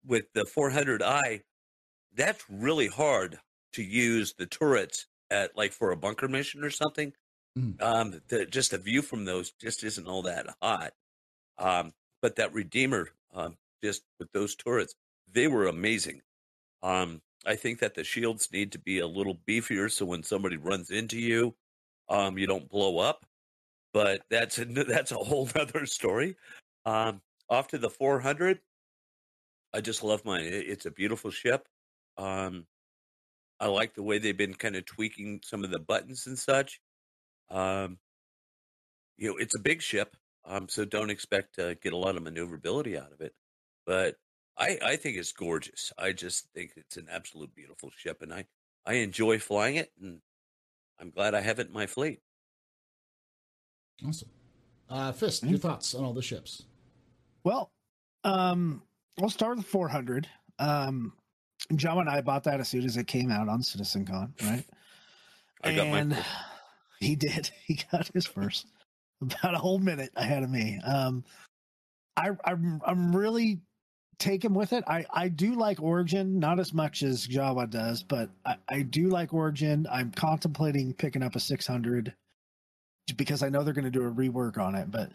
[0.05, 1.41] With the 400i,
[2.15, 3.39] that's really hard
[3.73, 7.13] to use the turrets at like for a bunker mission or something.
[7.57, 7.81] Mm.
[7.81, 10.93] Um, the, just the view from those just isn't all that hot.
[11.57, 14.95] Um, but that Redeemer, um, just with those turrets,
[15.31, 16.21] they were amazing.
[16.83, 20.57] Um, I think that the shields need to be a little beefier so when somebody
[20.57, 21.55] runs into you,
[22.09, 23.25] um, you don't blow up.
[23.93, 26.35] But that's a, that's a whole other story.
[26.85, 28.59] Um, off to the 400.
[29.73, 30.43] I just love mine.
[30.45, 31.67] It's a beautiful ship.
[32.17, 32.65] Um,
[33.59, 36.79] I like the way they've been kind of tweaking some of the buttons and such.
[37.49, 37.97] Um,
[39.17, 40.15] you know, it's a big ship,
[40.47, 43.33] um, so don't expect to get a lot of maneuverability out of it.
[43.85, 44.15] But
[44.57, 45.91] I, I think it's gorgeous.
[45.97, 48.45] I just think it's an absolute beautiful ship, and I,
[48.85, 50.19] I enjoy flying it, and
[50.99, 52.19] I'm glad I have it in my fleet.
[54.05, 54.29] Awesome.
[54.89, 56.63] Uh, Fist, your thoughts on all the ships?
[57.43, 57.71] Well,
[58.23, 58.83] um,
[59.19, 60.27] we'll start with 400.
[60.59, 61.13] Um,
[61.75, 64.65] John and I bought that as soon as it came out on CitizenCon, right?
[65.63, 66.25] I got and my
[66.99, 67.49] he did.
[67.65, 68.67] He got his first
[69.41, 70.79] about a whole minute ahead of me.
[70.85, 71.23] Um,
[72.17, 73.59] I, I'm I'm really
[74.19, 74.83] taken with it.
[74.87, 79.09] I I do like Origin, not as much as Jawa does, but I, I do
[79.09, 79.85] like Origin.
[79.91, 82.13] I'm contemplating picking up a 600
[83.17, 85.11] because I know they're going to do a rework on it, but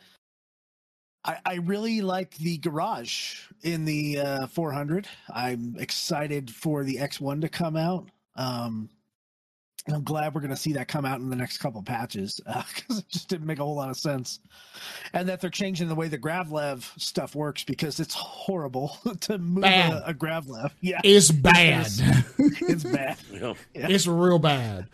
[1.25, 5.09] I, I really like the garage in the uh, 400.
[5.33, 8.09] I'm excited for the X1 to come out.
[8.37, 8.89] Um,
[9.89, 12.99] I'm glad we're going to see that come out in the next couple patches because
[12.99, 14.41] uh, it just didn't make a whole lot of sense.
[15.13, 19.65] And that they're changing the way the Gravlev stuff works because it's horrible to move
[19.65, 20.73] a, a Gravlev.
[20.81, 21.87] Yeah, it's bad.
[21.87, 23.17] It's, it's bad.
[23.33, 23.55] yeah.
[23.75, 24.89] It's real bad.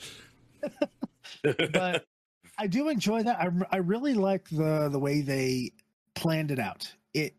[1.42, 2.07] but
[2.59, 3.40] I do enjoy that.
[3.40, 5.72] I, I really like the the way they
[6.14, 6.92] planned it out.
[7.12, 7.35] It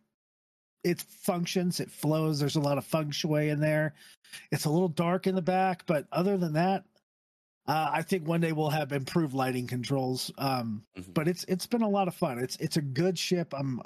[0.84, 2.40] it functions, it flows.
[2.40, 3.96] There's a lot of feng shui in there.
[4.52, 6.84] It's a little dark in the back, but other than that,
[7.68, 10.32] uh, I think one day we'll have improved lighting controls.
[10.38, 11.12] Um, mm-hmm.
[11.12, 12.40] But it's it's been a lot of fun.
[12.40, 13.54] It's it's a good ship.
[13.56, 13.82] I'm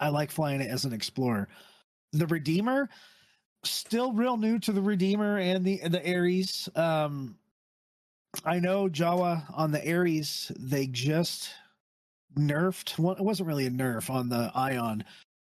[0.00, 1.48] I like flying it as an explorer.
[2.12, 2.88] The Redeemer,
[3.64, 6.68] still real new to the Redeemer and the the Ares.
[6.74, 7.36] Um,
[8.44, 11.50] I know Jawa on the Ares, they just
[12.38, 12.98] nerfed.
[12.98, 15.04] Well, it wasn't really a nerf on the Ion.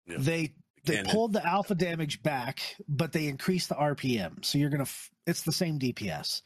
[0.07, 0.17] Yeah.
[0.19, 0.55] They
[0.85, 4.45] they pulled the alpha damage back, but they increased the RPM.
[4.45, 4.83] So you're gonna.
[4.83, 6.43] F- it's the same DPS,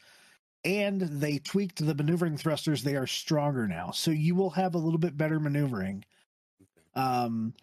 [0.67, 2.83] and they tweaked the maneuvering thrusters.
[2.83, 6.03] They are stronger now, so you will have a little bit better maneuvering.
[6.93, 7.53] Um,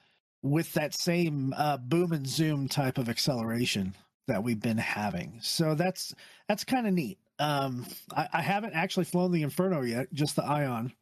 [0.43, 3.95] with that same uh, boom and zoom type of acceleration
[4.27, 5.39] that we've been having.
[5.43, 6.15] So that's
[6.49, 7.19] that's kind of neat.
[7.39, 10.93] Um, I, I haven't actually flown the Inferno yet, just the Ion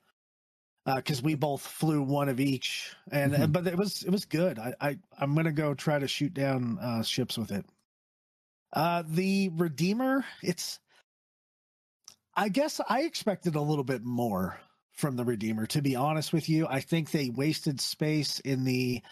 [0.96, 3.52] because uh, we both flew one of each, and mm-hmm.
[3.52, 4.58] but it was it was good.
[4.58, 7.64] I, I I'm gonna go try to shoot down uh, ships with it.
[8.72, 10.78] Uh, the Redeemer, it's.
[12.34, 14.58] I guess I expected a little bit more
[14.92, 15.66] from the Redeemer.
[15.66, 19.02] To be honest with you, I think they wasted space in the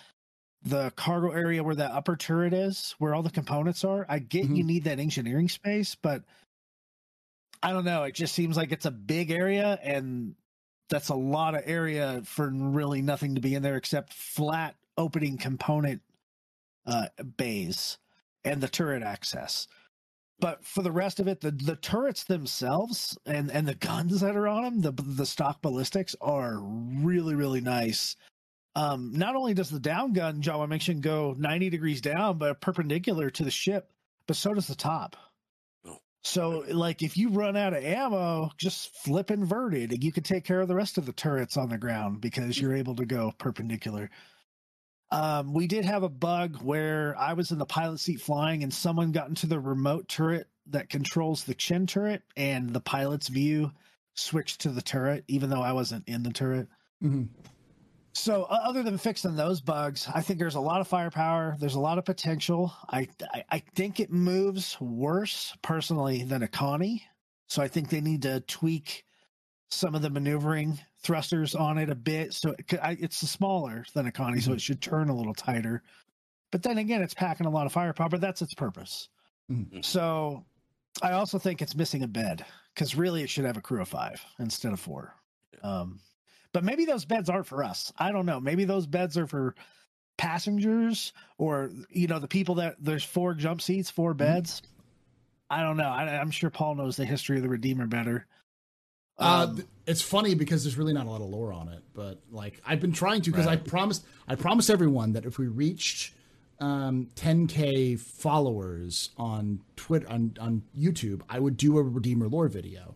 [0.62, 4.04] the cargo area where the upper turret is, where all the components are.
[4.08, 4.56] I get mm-hmm.
[4.56, 6.22] you need that engineering space, but
[7.62, 8.04] I don't know.
[8.04, 10.34] It just seems like it's a big area and
[10.90, 15.38] that's a lot of area for really nothing to be in there except flat opening
[15.38, 16.02] component
[16.86, 17.06] uh,
[17.36, 17.96] bays
[18.44, 19.66] and the turret access.
[20.40, 24.36] But for the rest of it, the, the turrets themselves and, and the guns that
[24.36, 28.16] are on them, the the stock ballistics are really really nice.
[28.76, 33.28] Um, not only does the down gun Jawa mentioned go 90 degrees down, but perpendicular
[33.30, 33.90] to the ship,
[34.26, 35.16] but so does the top.
[36.22, 40.44] So, like, if you run out of ammo, just flip inverted, and you can take
[40.44, 43.32] care of the rest of the turrets on the ground because you're able to go
[43.38, 44.10] perpendicular.
[45.12, 48.72] Um, we did have a bug where I was in the pilot seat flying, and
[48.72, 53.72] someone got into the remote turret that controls the chin turret, and the pilot's view
[54.14, 56.68] switched to the turret, even though I wasn't in the turret.
[57.02, 57.24] Mm-hmm.
[58.12, 61.56] So, other than fixing those bugs, I think there's a lot of firepower.
[61.60, 62.72] There's a lot of potential.
[62.88, 67.04] I, I, I think it moves worse personally than a Connie.
[67.46, 69.04] So, I think they need to tweak
[69.70, 72.34] some of the maneuvering thrusters on it a bit.
[72.34, 75.82] So, it, it's smaller than a Connie, so it should turn a little tighter.
[76.50, 79.08] But then again, it's packing a lot of firepower, but that's its purpose.
[79.50, 79.80] Mm-hmm.
[79.82, 80.44] So,
[81.02, 83.88] I also think it's missing a bed because really it should have a crew of
[83.88, 85.14] five instead of four.
[85.62, 86.00] Um,
[86.52, 87.92] but maybe those beds aren't for us.
[87.98, 88.40] I don't know.
[88.40, 89.54] Maybe those beds are for
[90.18, 94.18] passengers or you know the people that there's four jump seats, four mm-hmm.
[94.18, 94.60] beds.
[94.60, 94.66] Mm-hmm.
[95.52, 95.88] I don't know.
[95.88, 98.26] I, am sure Paul knows the history of the Redeemer better.
[99.20, 101.82] Uh, um, uh, it's funny because there's really not a lot of lore on it,
[101.94, 103.58] but like I've been trying to because right.
[103.58, 106.14] I promised I promised everyone that if we reached
[106.60, 112.94] um, 10k followers on Twitter on on YouTube, I would do a Redeemer lore video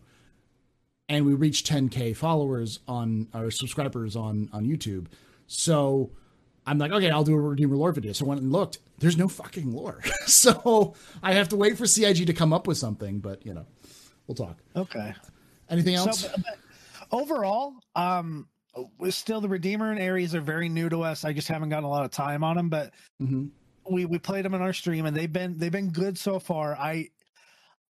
[1.09, 5.07] and we reached 10k followers on our subscribers on on YouTube.
[5.47, 6.11] So
[6.65, 8.13] I'm like, okay, I'll do a Redeemer lore video.
[8.13, 8.79] So I went and looked.
[8.97, 10.01] There's no fucking lore.
[10.25, 13.19] so I have to wait for CIG to come up with something.
[13.19, 13.65] But you know,
[14.27, 14.57] we'll talk.
[14.75, 15.13] Okay.
[15.69, 16.21] Anything else?
[16.21, 16.29] So,
[17.11, 18.47] overall, um,
[19.09, 21.25] still the Redeemer and Ares are very new to us.
[21.25, 23.45] I just haven't gotten a lot of time on them, but mm-hmm.
[23.89, 26.75] we we played them in our stream and they've been they've been good so far.
[26.75, 27.09] I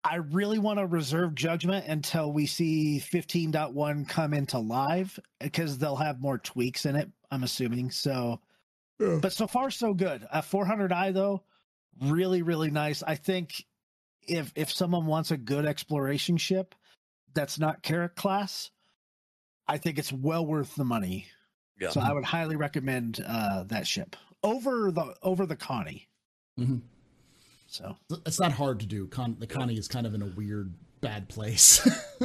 [0.03, 5.95] I really want to reserve judgment until we see 15.1 come into live because they'll
[5.95, 7.09] have more tweaks in it.
[7.31, 8.39] I'm assuming so.
[8.99, 9.17] Yeah.
[9.19, 10.25] But so far so good.
[10.31, 11.43] A 400i though,
[12.01, 13.01] really really nice.
[13.01, 13.65] I think
[14.27, 16.75] if if someone wants a good exploration ship
[17.35, 18.71] that's not Carrack class,
[19.67, 21.27] I think it's well worth the money.
[21.79, 21.89] Yeah.
[21.89, 26.07] So I would highly recommend uh, that ship over the over the Connie.
[26.59, 26.77] Mm-hmm.
[27.67, 29.07] So it's not hard to do.
[29.07, 31.85] Con- the Connie is kind of in a weird bad place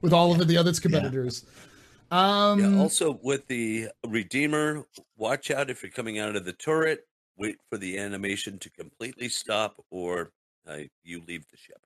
[0.00, 1.44] with all of the other competitors.
[1.44, 2.50] Yeah.
[2.50, 4.84] Um, yeah, also with the Redeemer,
[5.16, 7.06] watch out if you're coming out of the turret.
[7.36, 10.30] Wait for the animation to completely stop, or
[10.68, 11.80] uh, you leave the ship.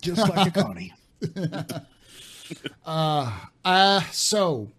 [0.00, 0.92] Just like a Connie.
[2.86, 4.70] uh, uh, so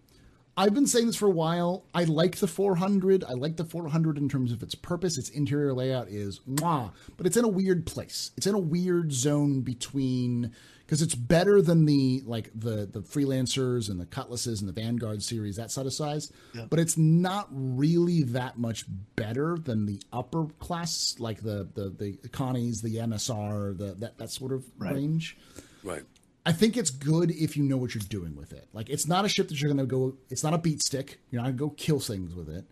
[0.56, 1.84] I've been saying this for a while.
[1.94, 3.24] I like the 400.
[3.24, 5.18] I like the 400 in terms of its purpose.
[5.18, 8.30] Its interior layout is mwah, but it's in a weird place.
[8.36, 10.52] It's in a weird zone between
[10.86, 15.22] because it's better than the like the the freelancers and the cutlasses and the vanguard
[15.22, 16.66] series that sort of size yeah.
[16.68, 18.84] but it's not really that much
[19.16, 24.30] better than the upper class like the the the connies the msr the that that
[24.30, 24.94] sort of right.
[24.94, 25.36] range
[25.82, 26.02] right
[26.46, 28.68] I think it's good if you know what you're doing with it.
[28.72, 30.16] Like it's not a ship that you're going to go.
[30.28, 31.20] It's not a beat stick.
[31.30, 32.64] You're not going to go kill things with it.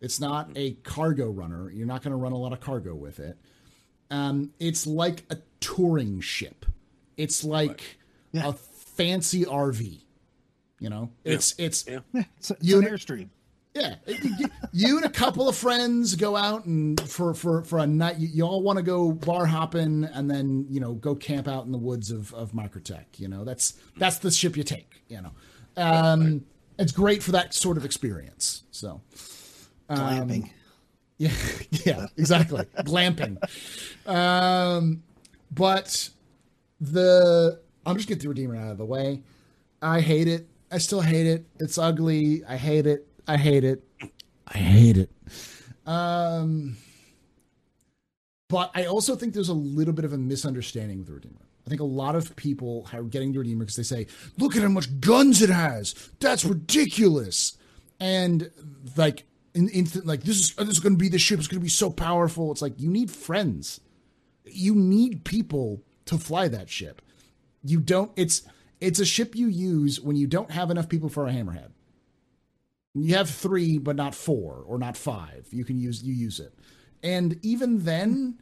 [0.00, 1.70] It's not a cargo runner.
[1.70, 3.38] You're not going to run a lot of cargo with it.
[4.10, 6.66] Um, it's like a touring ship.
[7.16, 7.98] It's like
[8.32, 8.48] yeah.
[8.48, 10.00] a fancy RV.
[10.80, 11.66] You know, it's yeah.
[11.66, 11.98] it's yeah.
[12.14, 13.28] it's, it's an airstream.
[13.74, 13.94] Yeah,
[14.72, 18.18] you and a couple of friends go out and for for for a night.
[18.18, 21.66] You, you all want to go bar hopping and then you know go camp out
[21.66, 23.04] in the woods of of Microtech.
[23.18, 25.02] You know that's that's the ship you take.
[25.08, 25.32] You know,
[25.76, 26.44] um,
[26.78, 28.64] it's great for that sort of experience.
[28.72, 29.02] So,
[29.88, 30.50] um, glamping.
[31.18, 31.32] Yeah,
[31.84, 32.64] yeah, exactly.
[32.78, 33.36] glamping.
[34.08, 35.02] Um,
[35.50, 36.08] but
[36.80, 39.22] the I'm just get the Redeemer out of the way.
[39.82, 40.48] I hate it.
[40.72, 41.44] I still hate it.
[41.58, 42.42] It's ugly.
[42.48, 43.06] I hate it.
[43.30, 43.84] I hate it.
[44.48, 45.10] I hate it.
[45.86, 46.76] Um,
[48.48, 51.46] but I also think there's a little bit of a misunderstanding with the Redeemer.
[51.64, 54.62] I think a lot of people are getting the Redeemer because they say, "Look at
[54.62, 55.94] how much guns it has.
[56.18, 57.56] That's ridiculous."
[58.00, 58.50] And
[58.96, 61.38] like, in, in like this is this is going to be the ship.
[61.38, 62.50] It's going to be so powerful.
[62.50, 63.80] It's like you need friends.
[64.44, 67.00] You need people to fly that ship.
[67.62, 68.10] You don't.
[68.16, 68.42] It's
[68.80, 71.70] it's a ship you use when you don't have enough people for a hammerhead.
[72.94, 75.46] You have three, but not four or not five.
[75.50, 76.52] You can use you use it,
[77.02, 78.38] and even then,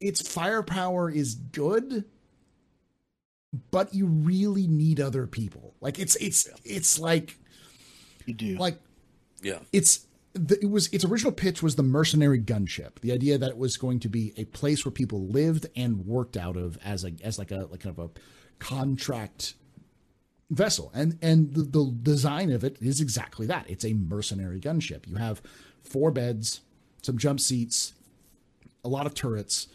[0.00, 2.04] its firepower is good,
[3.70, 5.74] but you really need other people.
[5.80, 7.36] Like it's it's it's like
[8.26, 8.78] you do like
[9.42, 9.58] yeah.
[9.72, 13.00] It's the, it was its original pitch was the mercenary gunship.
[13.00, 16.36] The idea that it was going to be a place where people lived and worked
[16.36, 18.10] out of as a as like a like kind of a
[18.58, 19.54] contract
[20.50, 20.90] vessel.
[20.94, 23.68] And and the, the design of it is exactly that.
[23.68, 25.06] It's a mercenary gunship.
[25.08, 25.40] You have
[25.82, 26.60] four beds,
[27.02, 27.94] some jump seats,
[28.84, 29.68] a lot of turrets,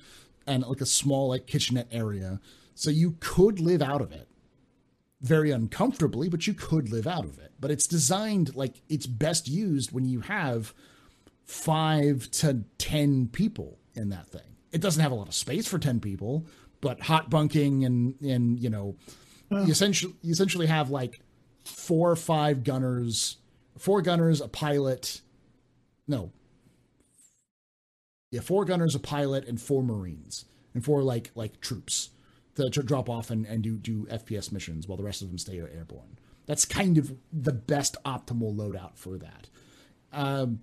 [0.46, 2.40] and like a small like kitchenette area.
[2.76, 4.28] So you could live out of it
[5.22, 7.54] very uncomfortably, but you could live out of it.
[7.60, 10.74] But it's designed like it's best used when you have
[11.46, 14.42] five to 10 people in that thing.
[14.72, 16.46] It doesn't have a lot of space for 10 people,
[16.82, 18.96] but hot bunking and, and, you know,
[19.64, 21.22] you essentially you essentially have like
[21.64, 23.38] four or five gunners,
[23.78, 25.22] four gunners, a pilot.
[26.08, 26.32] No.
[28.32, 32.10] Yeah, four gunners, a pilot, and four marines, and four like like troops
[32.56, 35.38] to, to drop off and, and do do FPS missions while the rest of them
[35.38, 36.18] stay airborne.
[36.46, 39.50] That's kind of the best optimal loadout for that.
[40.14, 40.62] Um,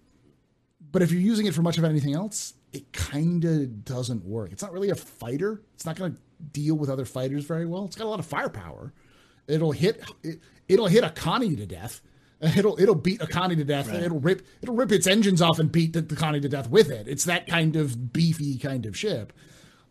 [0.90, 4.52] but if you're using it for much of anything else, it kind of doesn't work.
[4.52, 5.62] It's not really a fighter.
[5.74, 6.18] It's not going to
[6.50, 7.84] deal with other fighters very well.
[7.84, 8.92] It's got a lot of firepower.
[9.46, 12.00] It'll hit it, will hit a Connie to death.
[12.56, 13.88] It'll it'll beat a Connie to death.
[13.88, 14.02] Right.
[14.02, 16.90] It'll rip it'll rip its engines off and beat the, the Connie to death with
[16.90, 17.06] it.
[17.06, 19.32] It's that kind of beefy kind of ship.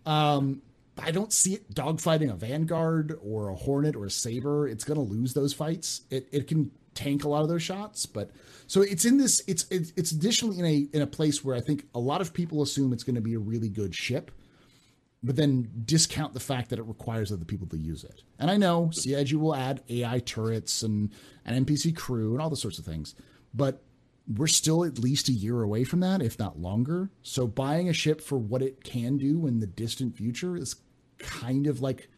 [0.05, 0.61] Um,
[0.97, 4.67] I don't see it dogfighting a Vanguard or a Hornet or a Saber.
[4.67, 6.01] It's going to lose those fights.
[6.09, 8.31] It it can tank a lot of those shots, but
[8.67, 9.41] so it's in this.
[9.47, 12.33] It's it's, it's additionally in a in a place where I think a lot of
[12.33, 14.31] people assume it's going to be a really good ship
[15.23, 18.23] but then discount the fact that it requires other people to use it.
[18.39, 21.11] And I know CIG will add AI turrets and
[21.45, 23.13] an NPC crew and all the sorts of things,
[23.53, 23.83] but
[24.27, 27.09] we're still at least a year away from that, if not longer.
[27.21, 30.75] So buying a ship for what it can do in the distant future is
[31.17, 32.09] kind of like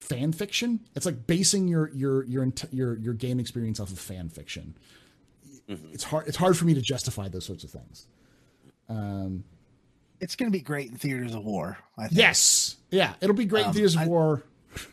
[0.00, 0.80] fan fiction.
[0.94, 4.76] It's like basing your your your your your game experience off of fan fiction.
[5.68, 5.94] Mm-hmm.
[5.94, 6.28] It's hard.
[6.28, 8.06] It's hard for me to justify those sorts of things.
[8.88, 9.44] Um,
[10.24, 11.76] it's going to be great in theaters of war.
[12.10, 14.42] Yes, yeah, it'll be great um, in theaters of I, war.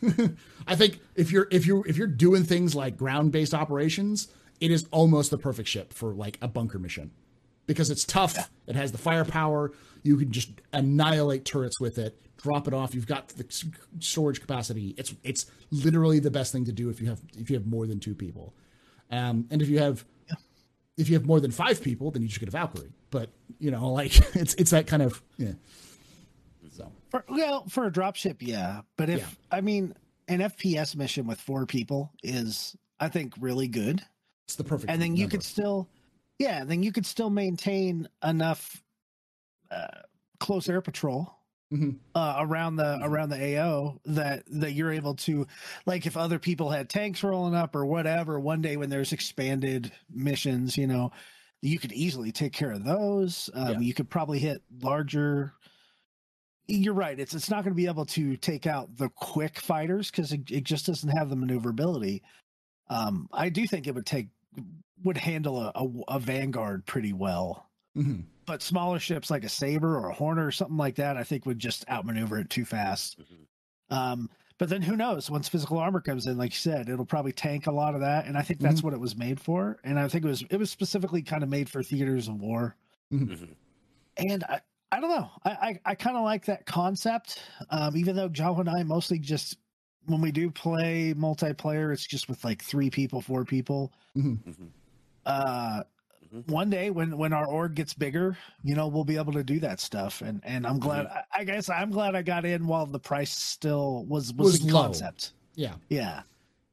[0.66, 4.28] I think if you're if you're if you're doing things like ground based operations,
[4.60, 7.12] it is almost the perfect ship for like a bunker mission
[7.66, 8.34] because it's tough.
[8.36, 8.44] Yeah.
[8.66, 9.72] It has the firepower.
[10.02, 12.20] You can just annihilate turrets with it.
[12.36, 12.94] Drop it off.
[12.94, 13.46] You've got the
[14.00, 14.94] storage capacity.
[14.98, 17.86] It's it's literally the best thing to do if you have if you have more
[17.86, 18.52] than two people,
[19.10, 20.04] um, and if you have.
[20.96, 22.92] If you have more than five people, then you just get a Valkyrie.
[23.10, 25.52] But you know, like it's it's that kind of yeah.
[26.72, 28.82] So for, well, for a dropship, yeah.
[28.96, 29.56] But if yeah.
[29.56, 29.94] I mean
[30.28, 34.02] an FPS mission with four people is I think really good.
[34.46, 34.90] It's the perfect.
[34.90, 35.88] And then you could still,
[36.38, 38.82] yeah, then you could still maintain enough
[39.70, 39.86] uh,
[40.38, 41.34] close air patrol
[41.72, 41.90] mm-hmm.
[42.14, 45.46] uh, around the around the AO that that you're able to,
[45.86, 49.92] like, if other people had tanks rolling up or whatever, one day when there's expanded
[50.10, 51.12] missions, you know,
[51.62, 53.48] you could easily take care of those.
[53.54, 53.78] Um, yeah.
[53.78, 55.54] You could probably hit larger.
[56.66, 57.18] You're right.
[57.18, 60.50] It's it's not going to be able to take out the quick fighters because it,
[60.50, 62.22] it just doesn't have the maneuverability.
[62.90, 64.28] Um, I do think it would take
[65.02, 67.68] would handle a, a, a Vanguard pretty well.
[67.96, 68.20] Mm-hmm.
[68.44, 71.46] But smaller ships like a Saber or a Hornet or something like that, I think
[71.46, 73.20] would just outmaneuver it too fast.
[73.20, 73.94] Mm-hmm.
[73.94, 75.30] Um, but then who knows?
[75.30, 78.26] Once physical armor comes in, like you said, it'll probably tank a lot of that,
[78.26, 78.88] and I think that's mm-hmm.
[78.88, 79.78] what it was made for.
[79.84, 82.76] And I think it was it was specifically kind of made for theaters of war.
[83.12, 83.32] Mm-hmm.
[83.32, 83.52] mm-hmm.
[84.18, 84.60] And I,
[84.92, 85.30] I don't know.
[85.44, 87.40] I I, I kind of like that concept,
[87.70, 89.56] um, even though Joe and I mostly just
[90.06, 93.92] when we do play multiplayer, it's just with like three people, four people.
[94.16, 94.48] Mm-hmm.
[94.48, 94.66] mm-hmm.
[95.24, 95.82] Uh,
[96.34, 96.50] mm-hmm.
[96.52, 99.60] one day when when our org gets bigger, you know, we'll be able to do
[99.60, 100.20] that stuff.
[100.20, 101.06] And and I'm glad.
[101.06, 101.18] Mm-hmm.
[101.34, 104.68] I, I, guess I'm glad I got in while the price still was was, was
[104.68, 105.32] a concept.
[105.54, 106.22] Yeah, yeah.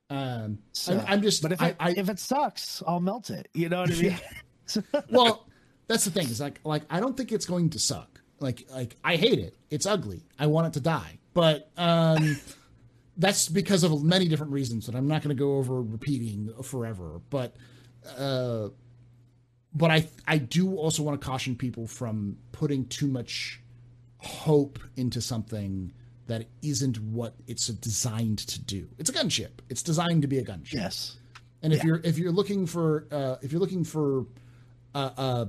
[0.09, 1.41] Um, so, I'm, I'm, just.
[1.41, 3.47] But if I, it, I, if it sucks, I'll melt it.
[3.53, 4.19] You know what I mean?
[5.11, 5.47] well,
[5.87, 6.25] that's the thing.
[6.27, 8.21] Is like like I don't think it's going to suck.
[8.39, 9.55] Like like I hate it.
[9.69, 10.25] It's ugly.
[10.39, 11.19] I want it to die.
[11.33, 12.37] But um
[13.19, 17.21] that's because of many different reasons that I'm not going to go over repeating forever.
[17.29, 17.55] But
[18.17, 18.69] uh,
[19.73, 23.61] but I I do also want to caution people from putting too much
[24.17, 25.93] hope into something
[26.27, 28.87] that isn't what it's designed to do.
[28.97, 29.61] It's a gunship.
[29.69, 30.73] It's designed to be a gunship.
[30.73, 31.17] Yes.
[31.61, 31.85] And if yeah.
[31.85, 34.25] you're if you're looking for uh, if you're looking for
[34.95, 35.45] uh, uh,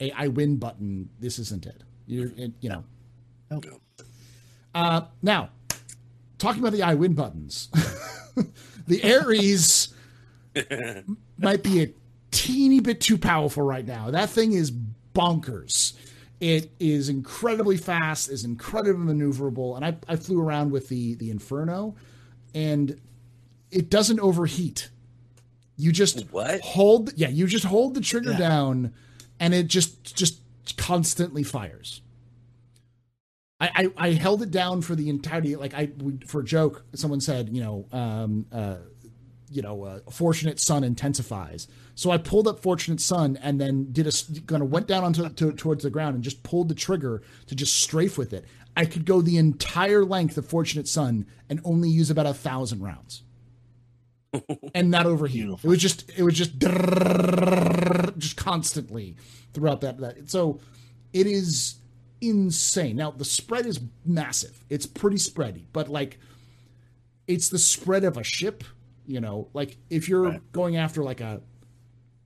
[0.00, 1.82] a I win button, this isn't it.
[2.06, 2.28] You're
[2.60, 2.84] you know.
[3.50, 3.66] Nope.
[4.74, 5.50] Uh, now
[6.38, 7.68] talking about the I win buttons,
[8.86, 9.94] the Ares
[11.38, 11.88] might be a
[12.44, 14.10] teeny bit too powerful right now.
[14.10, 14.72] That thing is
[15.14, 15.94] bonkers.
[16.40, 21.30] It is incredibly fast, is incredibly maneuverable, and I, I flew around with the the
[21.30, 21.94] Inferno,
[22.54, 23.00] and
[23.70, 24.90] it doesn't overheat.
[25.76, 26.60] You just what?
[26.60, 28.38] hold, yeah, you just hold the trigger yeah.
[28.38, 28.92] down,
[29.40, 30.40] and it just just
[30.76, 32.02] constantly fires.
[33.60, 35.56] I, I, I held it down for the entirety.
[35.56, 35.90] Like I,
[36.26, 38.76] for a joke, someone said, you know, um, uh,
[39.54, 41.68] you know, uh, Fortunate Son intensifies.
[41.94, 44.12] So I pulled up Fortunate Son and then did a
[44.46, 47.54] kind of went down onto to, towards the ground and just pulled the trigger to
[47.54, 48.44] just strafe with it.
[48.76, 52.82] I could go the entire length of Fortunate Son and only use about a thousand
[52.82, 53.22] rounds,
[54.74, 55.42] and not overheat.
[55.42, 55.68] Beautiful.
[55.68, 56.58] It was just it was just
[58.18, 59.14] just constantly
[59.52, 60.30] throughout that that.
[60.30, 60.58] So
[61.12, 61.76] it is
[62.20, 62.96] insane.
[62.96, 64.64] Now the spread is massive.
[64.68, 66.18] It's pretty spready, but like
[67.28, 68.64] it's the spread of a ship.
[69.06, 70.52] You know, like if you're right.
[70.52, 71.42] going after like a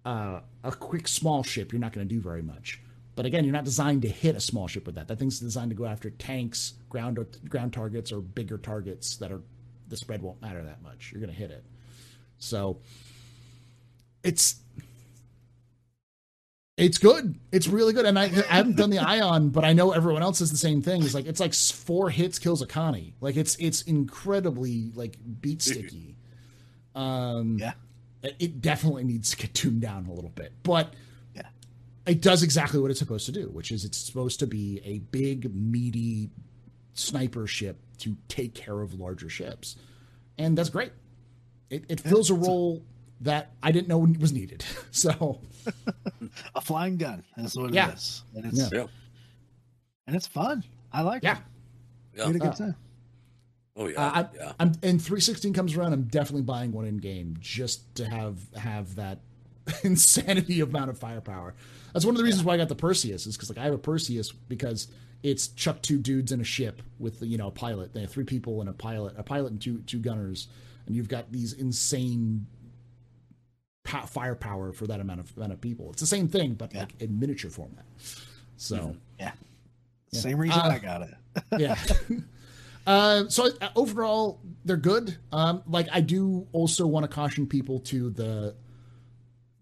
[0.05, 2.81] uh, a quick small ship, you're not going to do very much.
[3.15, 5.09] But again, you're not designed to hit a small ship with that.
[5.09, 9.33] That thing's designed to go after tanks, ground or ground targets, or bigger targets that
[9.33, 9.43] are
[9.89, 11.11] the spread won't matter that much.
[11.13, 11.65] You're going to hit it.
[12.39, 12.79] So
[14.23, 14.61] it's
[16.77, 17.35] it's good.
[17.51, 18.07] It's really good.
[18.07, 20.81] And I, I, haven't done the Ion, but I know everyone else says the same
[20.81, 21.03] thing.
[21.03, 23.15] It's like it's like four hits kills a Connie.
[23.21, 26.18] Like it's it's incredibly like beat sticky.
[26.99, 27.73] Um, yeah,
[28.23, 30.95] it definitely needs to get tuned down a little bit, but
[31.35, 31.43] yeah,
[32.07, 34.99] it does exactly what it's supposed to do, which is it's supposed to be a
[34.99, 36.31] big meaty
[36.95, 39.77] sniper ship to take care of larger ships,
[40.39, 40.93] and that's great.
[41.71, 42.83] It, it fills a role
[43.21, 44.65] that I didn't know was needed.
[44.91, 45.41] So
[46.57, 47.23] a flying gun.
[47.37, 47.91] That's what yeah.
[47.91, 48.25] it is.
[48.35, 48.87] And it's yeah.
[50.09, 50.65] and it's fun.
[50.93, 51.37] I like yeah.
[51.37, 51.39] it.
[52.17, 52.27] Yeah.
[52.27, 52.75] Had a good time.
[53.79, 54.05] Oh yeah.
[54.05, 54.53] Uh, I, yeah.
[54.59, 55.93] I'm and 316 comes around.
[55.93, 59.21] I'm definitely buying one in game just to have have that
[59.85, 61.55] insanity amount of firepower.
[61.93, 63.75] That's one of the reasons why I got the Perseus is because like I have
[63.75, 64.89] a Perseus because
[65.23, 67.95] it's chuck two dudes in a ship with you know a pilot.
[67.95, 70.49] They have three people and a pilot, a pilot and two two gunners,
[70.87, 72.47] and you've got these insane
[74.07, 75.91] firepower for that amount of amount of people.
[75.93, 76.81] It's the same thing, but yeah.
[76.81, 77.85] like in miniature format.
[78.57, 79.33] So yeah,
[80.11, 80.21] yeah.
[80.21, 81.15] same reason uh, I got it.
[81.59, 81.77] yeah.
[82.89, 85.15] Uh, so uh, overall, they're good.
[85.31, 88.57] Um, like I do also want to caution people to the.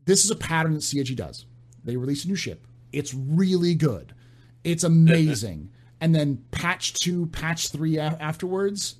[0.05, 1.45] This is a pattern that CIG does.
[1.83, 2.65] They release a new ship.
[2.93, 4.15] It's really good.
[4.63, 5.71] It's amazing.
[6.01, 8.95] and then patch two, patch three a- afterwards,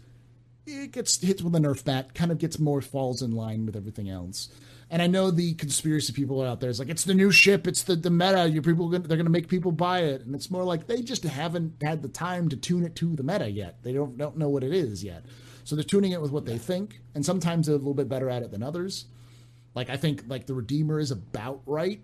[0.67, 2.13] it gets hits with a nerf bat.
[2.13, 4.49] Kind of gets more falls in line with everything else.
[4.89, 6.71] And I know the conspiracy people are out there.
[6.71, 8.49] It's like it's the new ship, it's the the meta.
[8.49, 11.03] You people gonna, they're going to make people buy it, and it's more like they
[11.03, 13.83] just haven't had the time to tune it to the meta yet.
[13.83, 15.25] They don't don't know what it is yet,
[15.65, 17.01] so they're tuning it with what they think.
[17.17, 19.07] And sometimes they're a little bit better at it than others.
[19.75, 22.01] Like I think like the Redeemer is about right,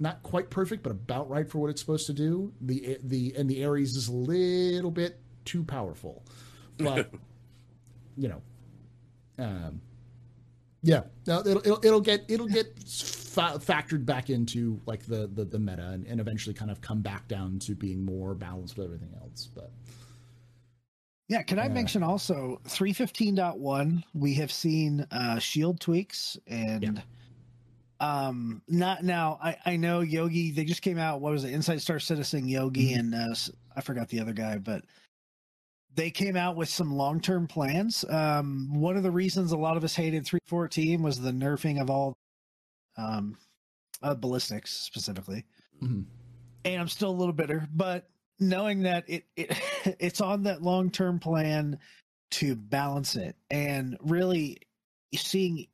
[0.00, 2.52] not quite perfect, but about right for what it's supposed to do.
[2.60, 6.24] The the and the Ares is a little bit too powerful,
[6.78, 7.12] but
[8.16, 8.42] you know.
[9.36, 9.80] Um,
[10.84, 15.44] yeah, no, it'll, it'll, it'll get it'll get fa- factored back into like the the,
[15.44, 18.84] the meta and, and, eventually kind of come back down to being more balanced with
[18.84, 19.48] everything else.
[19.54, 19.72] But
[21.28, 24.04] yeah, can I uh, mention also 315.1?
[24.12, 26.82] We have seen uh, shield tweaks and.
[26.82, 27.02] Yeah.
[28.00, 29.38] Um, not now.
[29.40, 30.50] I I know Yogi.
[30.50, 31.20] They just came out.
[31.20, 31.52] What was it?
[31.52, 33.14] Inside Star Citizen Yogi mm-hmm.
[33.14, 33.34] and uh,
[33.76, 34.82] I forgot the other guy, but
[35.94, 38.04] they came out with some long term plans.
[38.08, 41.90] Um, one of the reasons a lot of us hated 314 was the nerfing of
[41.90, 42.14] all
[42.96, 43.36] um,
[44.02, 45.44] uh, ballistics specifically.
[45.82, 46.02] Mm-hmm.
[46.64, 48.08] And I'm still a little bitter, but
[48.40, 49.58] knowing that it, it
[50.00, 51.78] it's on that long term plan
[52.32, 54.58] to balance it and really
[55.14, 55.66] seeing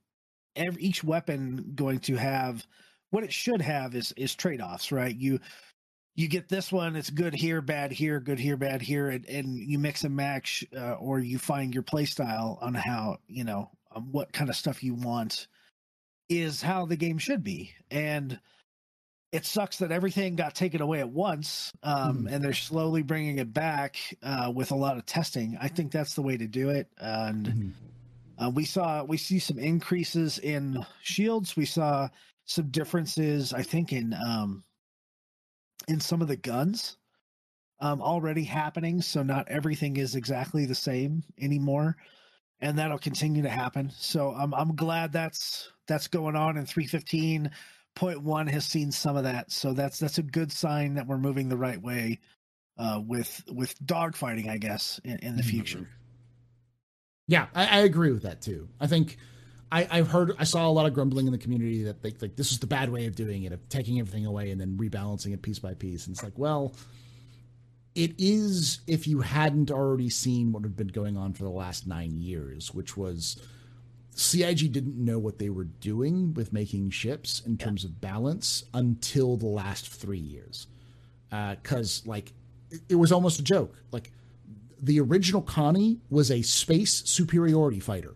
[0.56, 2.66] every, each weapon going to have
[3.10, 5.16] what it should have is is trade offs, right?
[5.16, 5.40] You
[6.20, 9.56] you get this one it's good here bad here good here bad here and, and
[9.56, 13.70] you mix and match uh, or you find your play style on how you know
[13.94, 15.46] um, what kind of stuff you want
[16.28, 18.38] is how the game should be and
[19.32, 22.26] it sucks that everything got taken away at once um, mm-hmm.
[22.28, 26.14] and they're slowly bringing it back uh, with a lot of testing i think that's
[26.14, 28.44] the way to do it and mm-hmm.
[28.44, 32.08] uh, we saw we see some increases in shields we saw
[32.44, 34.62] some differences i think in um,
[35.88, 36.96] in some of the guns
[37.80, 39.00] um, already happening.
[39.02, 41.96] So not everything is exactly the same anymore,
[42.60, 43.90] and that'll continue to happen.
[43.96, 46.56] So I'm I'm glad that's that's going on.
[46.56, 49.50] And 315.1 has seen some of that.
[49.50, 52.20] So that's that's a good sign that we're moving the right way
[52.78, 55.50] uh, with with dogfighting, I guess, in, in the mm-hmm.
[55.50, 55.88] future.
[57.28, 58.68] Yeah, I, I agree with that too.
[58.80, 59.16] I think
[59.72, 62.36] I, I've heard, I saw a lot of grumbling in the community that they, like
[62.36, 65.32] this is the bad way of doing it, of taking everything away and then rebalancing
[65.32, 66.06] it piece by piece.
[66.06, 66.74] And it's like, well,
[67.94, 71.86] it is if you hadn't already seen what had been going on for the last
[71.86, 73.40] nine years, which was
[74.14, 79.36] CIG didn't know what they were doing with making ships in terms of balance until
[79.36, 80.66] the last three years.
[81.30, 82.32] Because, uh, like,
[82.70, 83.76] it, it was almost a joke.
[83.92, 84.10] Like,
[84.82, 88.14] the original Connie was a space superiority fighter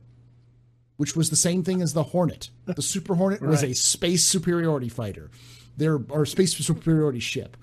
[0.96, 2.50] which was the same thing as the Hornet.
[2.66, 3.50] The Super Hornet right.
[3.50, 5.30] was a space superiority fighter,
[5.76, 7.56] there or space superiority ship.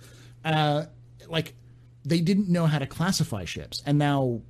[0.43, 0.85] Uh,
[1.27, 1.53] like
[2.03, 4.41] they didn't know how to classify ships, and now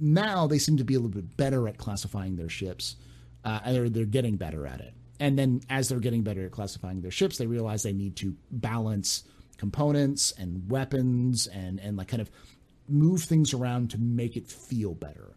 [0.00, 2.96] now they seem to be a little bit better at classifying their ships.
[3.44, 4.94] Uh, they're, they're getting better at it.
[5.20, 8.34] And then as they're getting better at classifying their ships, they realize they need to
[8.50, 9.24] balance
[9.56, 12.30] components and weapons and and like kind of
[12.88, 15.36] move things around to make it feel better.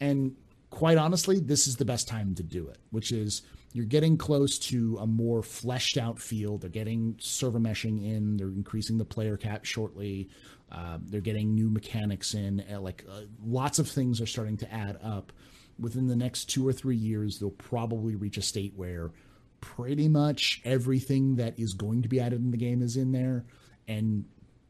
[0.00, 0.36] And
[0.70, 3.42] quite honestly, this is the best time to do it, which is
[3.72, 6.62] you're getting close to a more fleshed out field.
[6.62, 8.36] They're getting server meshing in.
[8.36, 10.28] They're increasing the player cap shortly.
[10.72, 12.64] Uh, they're getting new mechanics in.
[12.72, 15.32] Uh, like uh, lots of things are starting to add up.
[15.78, 19.12] Within the next two or three years, they'll probably reach a state where
[19.60, 23.44] pretty much everything that is going to be added in the game is in there.
[23.86, 24.24] And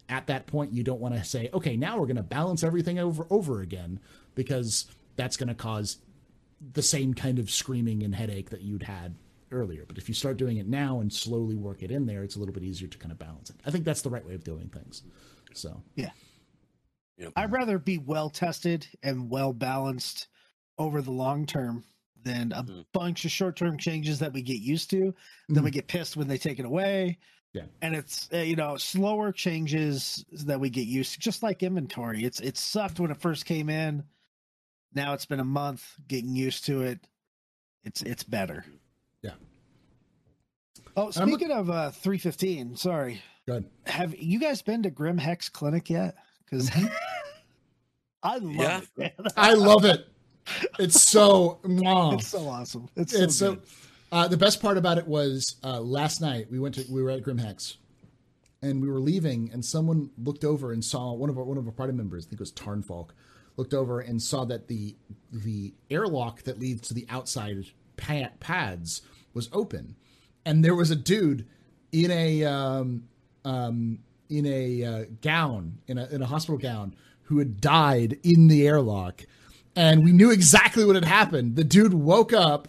[0.09, 2.99] at that point, you don't want to say, okay, now we're going to balance everything
[2.99, 4.01] over over again
[4.35, 4.87] because
[5.17, 5.99] that's going to cause
[6.73, 9.15] the same kind of screaming and headache that you'd had
[9.53, 9.85] earlier.
[9.87, 12.39] But if you start doing it now and slowly work it in there, it's a
[12.39, 13.57] little bit easier to kind of balance it.
[13.67, 15.03] I think that's the right way of doing things.
[15.55, 16.11] So, yeah.
[17.19, 17.33] Yep.
[17.37, 20.29] I'd rather be well tested and well balanced
[20.79, 21.85] over the long term
[22.23, 22.85] than a mm.
[22.93, 25.15] bunch of short term changes that we get used to.
[25.49, 25.65] Then mm.
[25.65, 27.19] we get pissed when they take it away.
[27.55, 27.63] Yeah.
[27.81, 32.23] And it's uh, you know slower changes that we get used to, just like inventory.
[32.23, 34.05] It's it sucked when it first came in
[34.97, 37.07] now it's been a month getting used to it.
[37.85, 38.65] It's it's better.
[39.23, 39.33] Yeah.
[40.97, 43.23] Oh, speaking of uh, 315, sorry.
[43.47, 43.67] Good.
[43.87, 46.17] Have you guys been to Grim Hex Clinic yet?
[46.45, 46.71] Because.
[48.23, 49.07] I love yeah.
[49.07, 49.15] it.
[49.37, 50.09] I love it.
[50.81, 52.13] It's so wow.
[52.13, 52.89] It's so awesome.
[52.97, 53.59] It's so, it's so
[54.11, 57.11] uh, the best part about it was uh, last night we went to we were
[57.11, 57.77] at Grim Hex
[58.63, 61.67] and we were leaving and someone looked over and saw one of our one of
[61.67, 63.11] our party members, I think it was Tarnfalk,
[63.57, 64.97] looked over and saw that the
[65.33, 67.65] the airlock that leads to the outside
[67.97, 69.03] pad, pads
[69.35, 69.97] was open,
[70.45, 71.47] and there was a dude
[71.93, 73.05] in a um,
[73.45, 73.99] um,
[74.29, 76.95] in a uh, gown in a in a hospital gown
[77.25, 79.23] who had died in the airlock,
[79.75, 81.57] and we knew exactly what had happened.
[81.57, 82.69] The dude woke up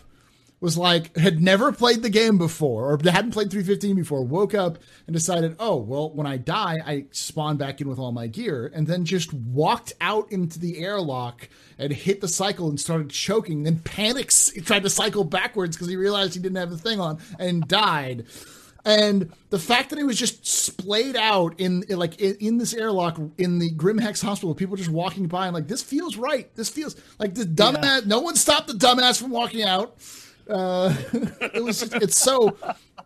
[0.59, 4.79] was like had never played the game before or hadn't played 315 before woke up
[5.05, 8.71] and decided oh well when i die i spawn back in with all my gear
[8.73, 11.47] and then just walked out into the airlock
[11.77, 15.95] and hit the cycle and started choking then panics tried to cycle backwards because he
[15.95, 18.25] realized he didn't have the thing on and died
[18.85, 22.73] and the fact that it was just splayed out in, in like in, in, this
[22.73, 26.55] airlock in the Grim Hex hospital, people just walking by and like this feels right.
[26.55, 27.83] This feels like the dumbass.
[27.83, 27.99] Yeah.
[28.05, 29.97] No one stopped the dumbass from walking out.
[30.49, 30.95] Uh,
[31.53, 32.57] it was it's so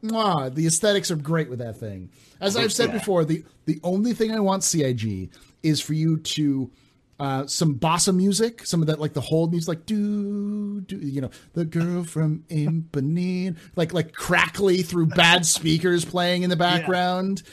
[0.03, 2.09] mwah, the aesthetics are great with that thing.
[2.39, 5.29] As I've said before, the the only thing I want CIG
[5.63, 6.71] is for you to
[7.19, 11.21] uh, some bossa music, some of that like the hold music, like do do you
[11.21, 17.43] know the girl from Ipanema, like like crackly through bad speakers playing in the background.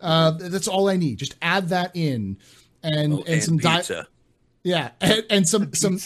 [0.00, 0.08] Yeah.
[0.08, 1.18] Uh, that's all I need.
[1.18, 2.38] Just add that in,
[2.84, 3.94] and oh, and, and, some pizza.
[3.94, 4.08] Di-
[4.62, 5.98] yeah, and, and some some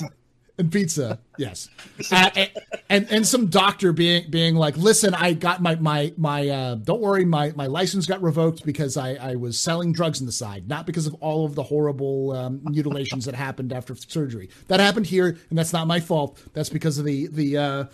[0.60, 1.68] and pizza yes
[2.12, 2.50] uh, and,
[2.88, 7.00] and, and some doctor being being like listen i got my my my uh don't
[7.00, 10.68] worry my my license got revoked because i i was selling drugs on the side
[10.68, 15.06] not because of all of the horrible um, mutilations that happened after surgery that happened
[15.06, 17.84] here and that's not my fault that's because of the the uh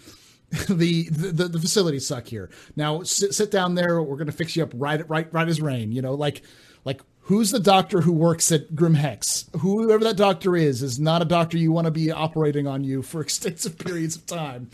[0.69, 2.51] the, the the facilities suck here.
[2.77, 4.01] Now sit, sit down there.
[4.01, 5.91] We're gonna fix you up right right right as rain.
[5.91, 6.43] You know, like
[6.85, 9.47] like who's the doctor who works at Grim Hex?
[9.59, 13.03] Whoever that doctor is, is not a doctor you want to be operating on you
[13.03, 14.71] for extensive periods of time.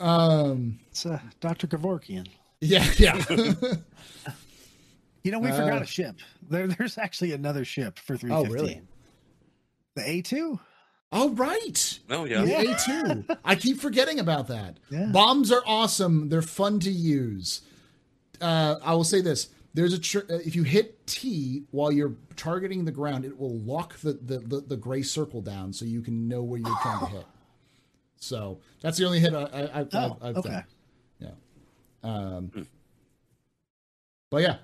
[0.00, 1.66] um, it's uh, Dr.
[1.66, 2.28] Kevorkian.
[2.60, 3.22] Yeah, yeah.
[5.22, 6.16] you know, we uh, forgot a ship.
[6.48, 8.30] There, there's actually another ship for 315.
[8.32, 8.80] Oh, really?
[9.94, 10.60] The A2?
[11.12, 11.98] Oh, right.
[12.10, 12.42] Oh, yeah.
[12.42, 13.38] The A2.
[13.44, 14.78] I keep forgetting about that.
[14.90, 15.06] Yeah.
[15.06, 16.28] Bombs are awesome.
[16.28, 17.62] They're fun to use.
[18.40, 22.14] Uh, I will say this there's a tr- uh, if you hit T while you're
[22.34, 26.00] targeting the ground, it will lock the, the the, the gray circle down so you
[26.00, 27.26] can know where you're trying to hit.
[28.16, 30.48] So that's the only hit I, have oh, I've okay.
[30.48, 30.64] done.
[31.20, 31.30] Yeah.
[32.02, 32.66] Um.
[34.30, 34.56] But yeah,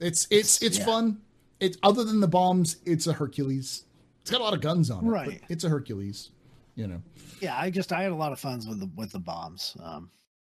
[0.00, 0.84] it's it's it's yeah.
[0.84, 1.22] fun.
[1.60, 3.84] It's other than the bombs, it's a Hercules.
[4.20, 5.08] It's got a lot of guns on it.
[5.08, 5.42] Right.
[5.48, 6.30] it's a Hercules.
[6.74, 7.02] You know.
[7.40, 9.74] Yeah, I just I had a lot of fun with the with the bombs.
[9.82, 10.10] Um,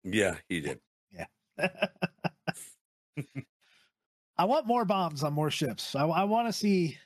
[0.04, 0.80] yeah, he did.
[1.14, 1.68] Yeah.
[4.40, 5.96] I want more bombs on more ships.
[5.96, 6.98] I, I want to see,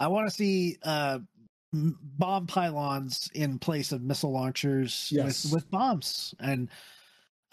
[0.00, 1.18] I want to see uh,
[1.72, 5.44] bomb pylons in place of missile launchers yes.
[5.44, 6.34] with, with bombs.
[6.40, 6.70] And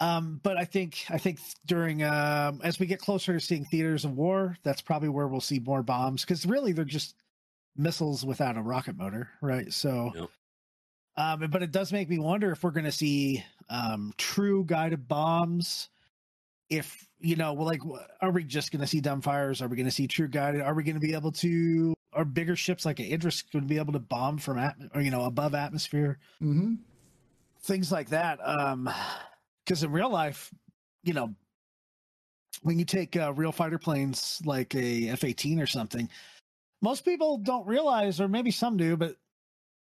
[0.00, 4.06] um, but I think I think during um, as we get closer to seeing theaters
[4.06, 7.14] of war, that's probably where we'll see more bombs because really they're just
[7.76, 9.70] missiles without a rocket motor, right?
[9.72, 10.10] So.
[10.14, 10.28] Yep.
[11.14, 15.06] Um, but it does make me wonder if we're going to see um, true guided
[15.06, 15.90] bombs
[16.70, 17.80] if you know, well, like,
[18.20, 19.62] are we just going to see dumbfires?
[19.62, 20.60] Are we going to see true guided?
[20.60, 21.94] Are we going to be able to?
[22.12, 25.00] Are bigger ships like an Idris going to be able to bomb from at or
[25.00, 26.18] you know above atmosphere?
[26.42, 26.74] Mm-hmm.
[27.62, 28.38] Things like that.
[28.44, 28.90] Um,
[29.64, 30.52] because in real life,
[31.04, 31.34] you know,
[32.62, 36.08] when you take uh, real fighter planes like a F eighteen or something,
[36.82, 39.16] most people don't realize, or maybe some do, but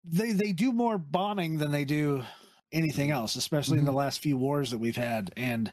[0.04, 2.24] they they do more bombing than they do
[2.72, 3.88] anything else, especially mm-hmm.
[3.88, 5.72] in the last few wars that we've had, and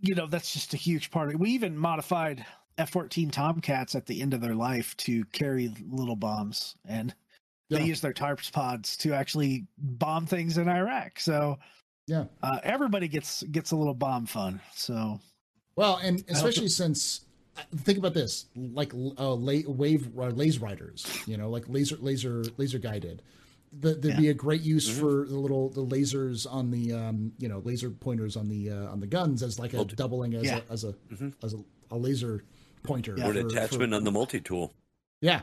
[0.00, 1.40] you know, that's just a huge part of it.
[1.40, 2.44] We even modified
[2.78, 7.14] F 14 Tomcats at the end of their life to carry little bombs, and
[7.68, 7.78] yeah.
[7.78, 11.18] they use their TARPS pods to actually bomb things in Iraq.
[11.18, 11.58] So,
[12.06, 14.60] yeah, uh, everybody gets gets a little bomb fun.
[14.74, 15.18] So,
[15.76, 17.22] well, and especially since
[17.56, 21.96] uh, think about this, like uh, la- wave uh, laser riders, you know, like laser
[21.96, 23.22] laser laser guided
[23.80, 24.20] the, there'd yeah.
[24.20, 25.00] be a great use mm-hmm.
[25.00, 28.90] for the little the lasers on the um, you know laser pointers on the uh,
[28.90, 30.60] on the guns as like a multi- doubling as yeah.
[30.68, 31.28] a as a mm-hmm.
[31.42, 31.58] as a,
[31.90, 32.44] a, laser
[32.82, 33.26] pointer yeah.
[33.26, 34.72] or an attachment for, on the multi tool.
[35.20, 35.42] Yeah,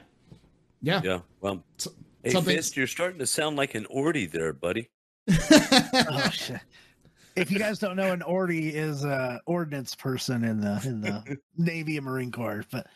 [0.82, 1.20] yeah, yeah.
[1.42, 1.92] Well, so,
[2.24, 2.56] hey, something...
[2.56, 4.90] Fist, you're starting to sound like an Ordy there, buddy.
[5.32, 6.60] oh, shit.
[7.36, 11.38] If you guys don't know, an Ordy is a ordnance person in the in the
[11.58, 12.88] Navy and Marine Corps, but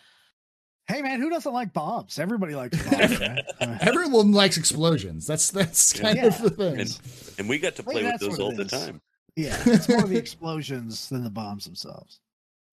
[0.88, 2.18] Hey man, who doesn't like bombs?
[2.18, 3.20] Everybody likes bombs.
[3.20, 3.44] Right?
[3.82, 5.28] Everyone likes explosions.
[5.28, 6.28] That's that's kind yeah.
[6.28, 6.80] of the thing.
[6.80, 7.00] And,
[7.40, 9.02] and, we got to play with those all the time.
[9.36, 12.22] Yeah, it's more the explosions than the bombs themselves.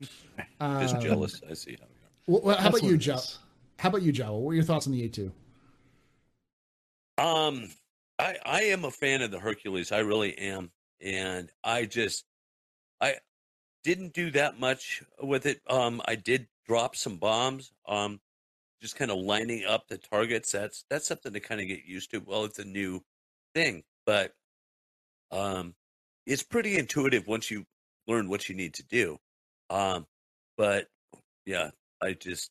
[0.00, 0.12] Just
[0.60, 1.40] um, jealous.
[1.48, 1.86] I see how
[2.28, 2.40] you are.
[2.40, 3.18] Well, how about you, Joe?
[3.78, 4.32] How about you, Joe?
[4.34, 5.30] What were your thoughts on the A2?
[7.18, 7.68] Um,
[8.18, 9.90] I I am a fan of the Hercules.
[9.92, 12.24] I really am, and I just
[13.00, 13.16] I
[13.82, 15.60] didn't do that much with it.
[15.68, 17.72] Um, I did drop some bombs.
[17.86, 18.20] Um,
[18.80, 20.52] just kind of lining up the targets.
[20.52, 22.18] That's that's something to kind of get used to.
[22.18, 23.02] Well, it's a new
[23.54, 24.32] thing, but
[25.30, 25.74] um,
[26.26, 27.64] it's pretty intuitive once you
[28.06, 29.18] learn what you need to do.
[29.70, 30.06] Um,
[30.56, 30.88] but
[31.46, 31.70] yeah,
[32.02, 32.50] I just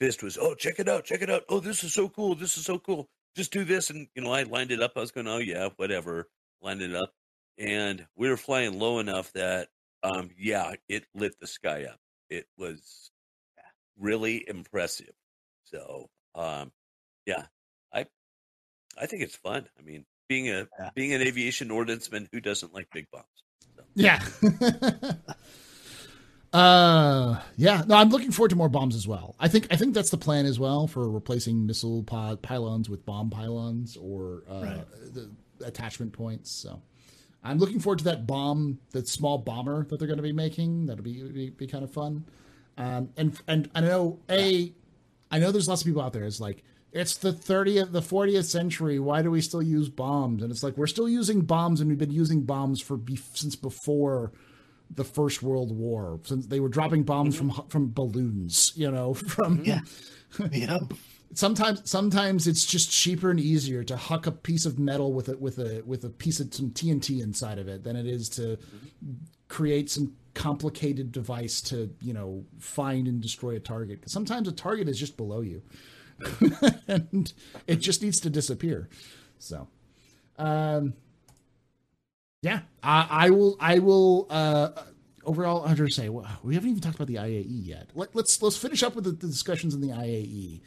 [0.00, 1.42] Fist was, oh, check it out, check it out.
[1.48, 2.34] Oh, this is so cool.
[2.34, 3.08] This is so cool.
[3.36, 4.92] Just do this, and you know, I lined it up.
[4.96, 6.28] I was going, oh yeah, whatever.
[6.62, 7.12] Lined it up,
[7.58, 9.68] and we were flying low enough that,
[10.02, 11.98] um, yeah, it lit the sky up.
[12.30, 13.10] It was
[13.98, 15.12] really impressive.
[15.64, 16.72] So, um,
[17.26, 17.46] yeah,
[17.92, 18.06] I,
[19.00, 19.68] I think it's fun.
[19.78, 20.90] I mean, being a yeah.
[20.94, 23.26] being an aviation ordnanceman, who doesn't like big bombs?
[23.76, 23.82] So.
[23.94, 24.22] Yeah.
[26.52, 29.92] uh yeah no i'm looking forward to more bombs as well i think i think
[29.92, 34.62] that's the plan as well for replacing missile pod pylons with bomb pylons or uh
[34.62, 34.84] right.
[35.12, 35.30] the
[35.62, 36.80] attachment points so
[37.44, 40.86] i'm looking forward to that bomb that small bomber that they're going to be making
[40.86, 42.24] that'll be, be, be kind of fun
[42.78, 44.72] um and and i know a
[45.30, 46.24] I know there's lots of people out there.
[46.24, 46.62] It's like
[46.92, 48.98] it's the 30th, the 40th century.
[48.98, 50.42] Why do we still use bombs?
[50.42, 53.56] And it's like we're still using bombs, and we've been using bombs for be- since
[53.56, 54.32] before
[54.90, 56.20] the First World War.
[56.24, 57.50] Since they were dropping bombs mm-hmm.
[57.50, 59.80] from from balloons, you know, from yeah,
[60.50, 60.78] yeah.
[61.34, 65.40] sometimes sometimes it's just cheaper and easier to huck a piece of metal with it
[65.40, 68.40] with a with a piece of some TNT inside of it than it is to
[68.40, 69.12] mm-hmm.
[69.48, 74.52] Create some complicated device to you know find and destroy a target because sometimes a
[74.52, 75.62] target is just below you
[76.88, 77.32] and
[77.66, 78.88] it just needs to disappear
[79.38, 79.66] so
[80.38, 80.94] um
[82.42, 84.70] yeah i, I will i will uh
[85.24, 88.14] overall i to say well, we haven't even talked about the iae yet Let, us
[88.14, 90.60] let's, let's finish up with the, the discussions in the iae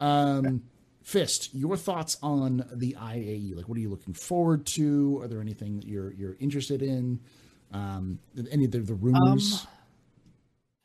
[0.00, 0.62] um
[1.02, 3.56] Fist, your thoughts on the IAE?
[3.56, 5.18] Like, what are you looking forward to?
[5.22, 7.20] Are there anything that you're you're interested in?
[7.72, 8.18] Um,
[8.50, 9.62] any of the, the rumors?
[9.62, 9.68] Um,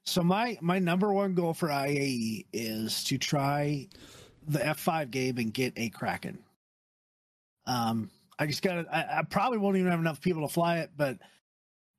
[0.06, 3.88] so my my number one goal for IAE is to try
[4.48, 6.38] the F5 game and get a Kraken.
[7.66, 10.92] Um, I just got I, I probably won't even have enough people to fly it,
[10.96, 11.18] but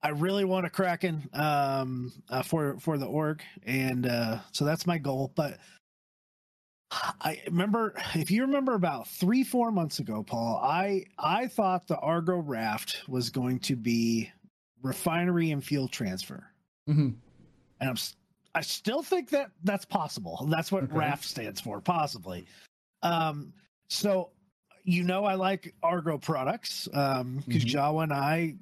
[0.03, 4.87] I really want a Kraken um, uh, for for the org, and uh, so that's
[4.87, 5.33] my goal.
[5.35, 5.59] But
[6.93, 11.99] I remember if you remember about three four months ago, Paul, I I thought the
[11.99, 14.31] Argo raft was going to be
[14.83, 16.45] refinery and fuel transfer.
[16.89, 17.11] Mm-hmm.
[17.81, 17.97] And I'm,
[18.55, 20.47] I still think that that's possible.
[20.51, 20.97] That's what okay.
[20.97, 22.47] RAFT stands for, possibly.
[23.03, 23.53] Um,
[23.89, 24.31] so,
[24.85, 27.59] you know, I like Argo products because um, mm-hmm.
[27.59, 28.57] Jawa and I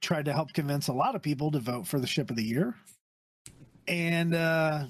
[0.00, 2.44] tried to help convince a lot of people to vote for the ship of the
[2.44, 2.74] year.
[3.88, 4.86] And uh,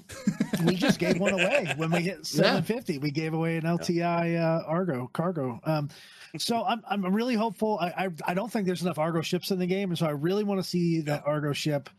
[0.65, 2.93] we just gave one away when we hit 750.
[2.93, 2.99] Yeah.
[2.99, 5.59] We gave away an LTI uh, Argo cargo.
[5.65, 5.89] Um,
[6.37, 7.77] so I'm I'm really hopeful.
[7.79, 10.11] I, I, I don't think there's enough Argo ships in the game, and so I
[10.11, 11.89] really want to see that Argo ship.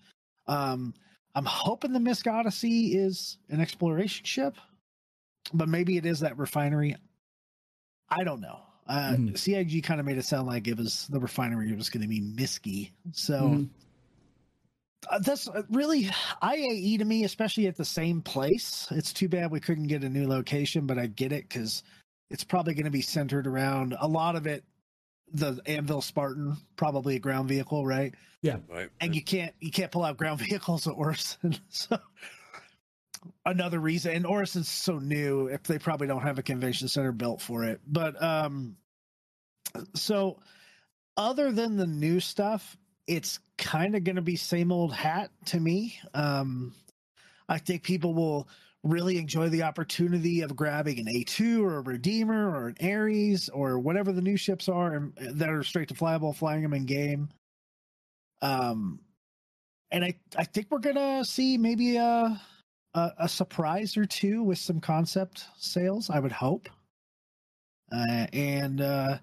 [0.46, 0.94] Um,
[1.34, 4.56] I'm hoping the MISC Odyssey is an exploration ship,
[5.52, 6.96] but maybe it is that refinery.
[8.08, 8.60] I don't know.
[8.88, 9.38] Uh, mm.
[9.38, 12.20] CIG kind of made it sound like it was the refinery was going to be
[12.20, 12.92] Misky.
[13.12, 13.68] So mm.
[15.10, 16.04] uh, that's uh, really
[16.42, 18.88] IAE to me, especially at the same place.
[18.90, 21.82] It's too bad we couldn't get a new location, but I get it because
[22.30, 24.64] it's probably going to be centered around a lot of it
[25.32, 28.14] the anvil spartan probably a ground vehicle right?
[28.40, 28.58] Yeah.
[28.68, 28.88] Right.
[29.00, 31.98] And you can't you can't pull out ground vehicles at orison so.
[33.44, 37.42] Another reason and orison's so new if they probably don't have a convention center built
[37.42, 38.76] for it but um
[39.94, 40.38] so
[41.16, 42.76] other than the new stuff
[43.06, 45.98] it's kind of going to be same old hat to me.
[46.14, 46.74] Um
[47.48, 48.48] i think people will
[48.84, 53.78] really enjoy the opportunity of grabbing an A2 or a Redeemer or an Ares or
[53.78, 57.28] whatever the new ships are and, that are straight to flyable, flying them in game.
[58.40, 59.00] Um,
[59.90, 62.40] and I, I think we're gonna see maybe a,
[62.94, 66.10] a, a surprise or two with some concept sales.
[66.10, 66.68] I would hope.
[67.90, 69.18] Uh, and uh,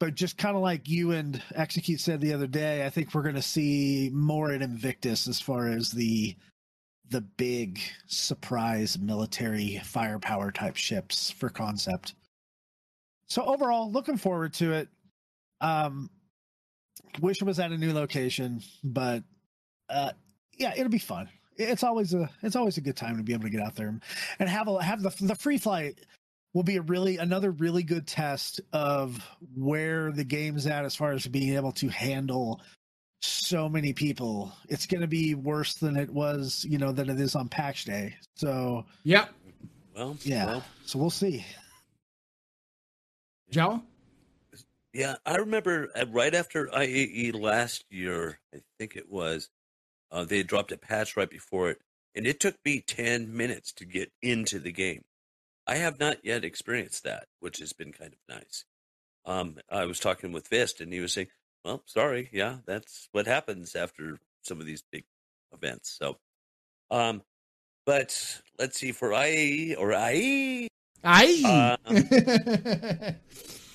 [0.00, 3.22] but just kind of like you and execute said the other day, I think we're
[3.22, 6.36] gonna see more in Invictus as far as the
[7.10, 12.14] the big surprise military firepower type ships for concept.
[13.26, 14.88] So overall, looking forward to it.
[15.60, 16.10] Um,
[17.20, 19.22] wish it was at a new location, but
[19.88, 20.12] uh,
[20.56, 21.28] yeah, it'll be fun.
[21.56, 23.98] It's always a it's always a good time to be able to get out there
[24.38, 25.98] and have a have the the free flight
[26.54, 31.12] will be a really another really good test of where the game's at as far
[31.12, 32.60] as being able to handle
[33.20, 34.52] so many people.
[34.68, 37.84] It's going to be worse than it was, you know, than it is on patch
[37.84, 38.16] day.
[38.36, 39.32] So, yep.
[39.96, 40.46] Well, yeah.
[40.46, 40.64] Well.
[40.84, 41.44] So we'll see.
[43.50, 43.82] Joe?
[44.92, 49.48] Yeah, I remember uh, right after IAE last year, I think it was,
[50.10, 51.78] uh, they dropped a patch right before it,
[52.14, 55.02] and it took me 10 minutes to get into the game.
[55.66, 58.64] I have not yet experienced that, which has been kind of nice.
[59.26, 61.28] Um, I was talking with Fist, and he was saying,
[61.64, 65.04] well, sorry, yeah, that's what happens after some of these big
[65.52, 65.96] events.
[65.98, 66.18] So,
[66.90, 67.22] um,
[67.86, 70.68] but let's see for I or I.
[71.04, 71.44] IE.
[71.44, 71.76] Um,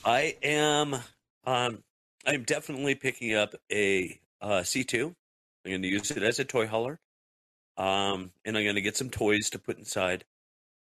[0.06, 0.96] I am
[1.46, 1.84] um
[2.26, 5.06] I'm definitely picking up a uh, C2.
[5.66, 7.00] I'm going to use it as a toy hauler.
[7.78, 10.24] Um, and I'm going to get some toys to put inside.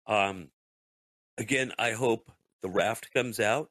[0.06, 0.48] Um,
[1.38, 2.30] again, I hope
[2.62, 3.70] the raft comes out.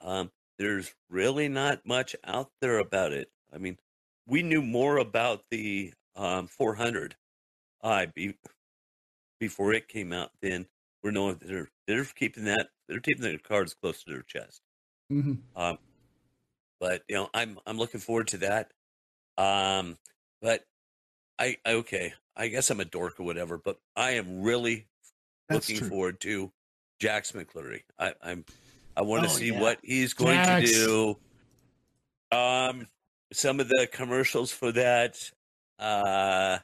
[0.00, 3.30] Um, there's really not much out there about it.
[3.52, 3.78] I mean,
[4.26, 7.16] we knew more about the um, 400
[7.82, 8.34] uh, be,
[9.40, 10.66] before it came out than
[11.02, 14.62] we're knowing they're they're keeping that they're keeping their cards close to their chest.
[15.12, 15.34] Mm-hmm.
[15.60, 15.78] Um,
[16.80, 18.70] but you know, I'm I'm looking forward to that.
[19.36, 19.98] Um,
[20.40, 20.64] but
[21.38, 24.86] I, I okay, I guess I'm a dork or whatever, but I am really
[25.48, 25.88] That's looking true.
[25.88, 26.52] forward to
[27.00, 27.82] Jax McCleary.
[27.98, 28.44] I, I'm
[28.96, 29.60] I want to Oh, see yeah.
[29.60, 30.70] what he's going Jax.
[30.70, 31.16] to
[32.30, 32.36] do.
[32.36, 32.86] Um,
[33.32, 35.16] some of the commercials for that.
[35.78, 36.58] Uh,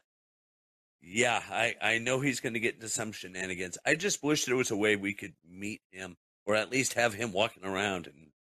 [1.01, 3.79] yeah, I I know he's going to get into some shenanigans.
[3.87, 6.17] I just wish there was a way we could meet him
[6.47, 8.31] or at least have him walking around and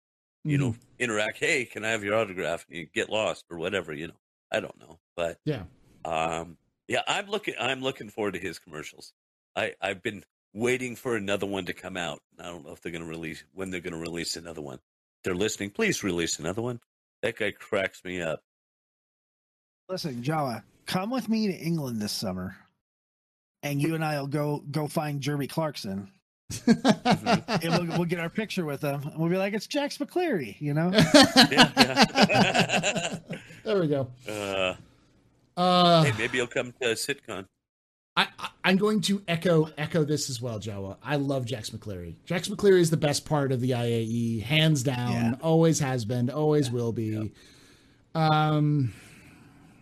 [0.46, 0.80] you know Mm-hmm.
[0.98, 1.38] interact.
[1.38, 2.66] Hey, can I have your autograph?
[2.68, 3.92] And you get lost or whatever.
[3.94, 4.20] You know,
[4.50, 5.64] I don't know, but Yeah.
[6.04, 6.58] um,
[6.88, 7.54] yeah, I'm looking.
[7.58, 9.12] I'm looking forward to his commercials.
[9.56, 10.24] I I've been
[10.54, 12.20] waiting for another one to come out.
[12.38, 14.76] I don't know if they're going to release when they're going to release another one.
[14.76, 15.70] If they're listening.
[15.70, 16.80] Please release another one.
[17.22, 18.40] That guy cracks me up.
[19.88, 22.56] Listen, Jawa, come with me to England this summer,
[23.62, 26.10] and you and I will go go find Jeremy Clarkson,
[26.66, 30.60] and we'll, we'll get our picture with him, and we'll be like, "It's Jax McCleary,"
[30.60, 30.90] you know.
[31.50, 33.18] Yeah, yeah.
[33.64, 34.08] there we go.
[34.28, 34.74] uh,
[35.56, 37.46] Uh, hey, maybe he'll come to CitCon.
[38.18, 40.96] I, I, I'm going to echo echo this as well, Jawa.
[41.04, 42.16] I love Jax McCleary.
[42.26, 45.12] Jax McCleary is the best part of the IAE, hands down.
[45.12, 45.34] Yeah.
[45.40, 47.32] Always has been, always will be.
[48.16, 48.92] Um,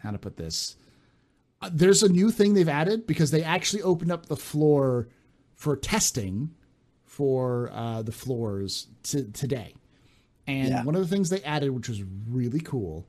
[0.02, 0.76] how to put this?
[1.62, 5.08] Uh, There's a new thing they've added because they actually opened up the floor
[5.54, 6.50] for testing
[7.04, 9.72] for uh, the floors to, today.
[10.46, 10.84] And Yeah.
[10.84, 13.06] one of the things they added, which was really cool,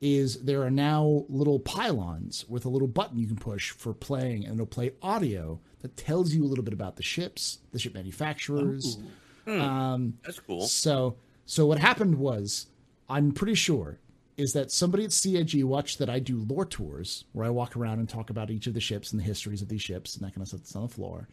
[0.00, 4.44] is there are now little pylons with a little button you can push for playing,
[4.44, 7.94] and it'll play audio that tells you a little bit about the ships, the ship
[7.94, 8.98] manufacturers.
[9.46, 10.66] Um, That's cool.
[10.66, 12.66] so, so what happened was,
[13.08, 13.98] I'm pretty sure,
[14.36, 18.00] is that somebody at CIG watched that I do lore tours where I walk around
[18.00, 20.34] and talk about each of the ships and the histories of these ships and that
[20.34, 21.28] kind of stuff that's on the floor,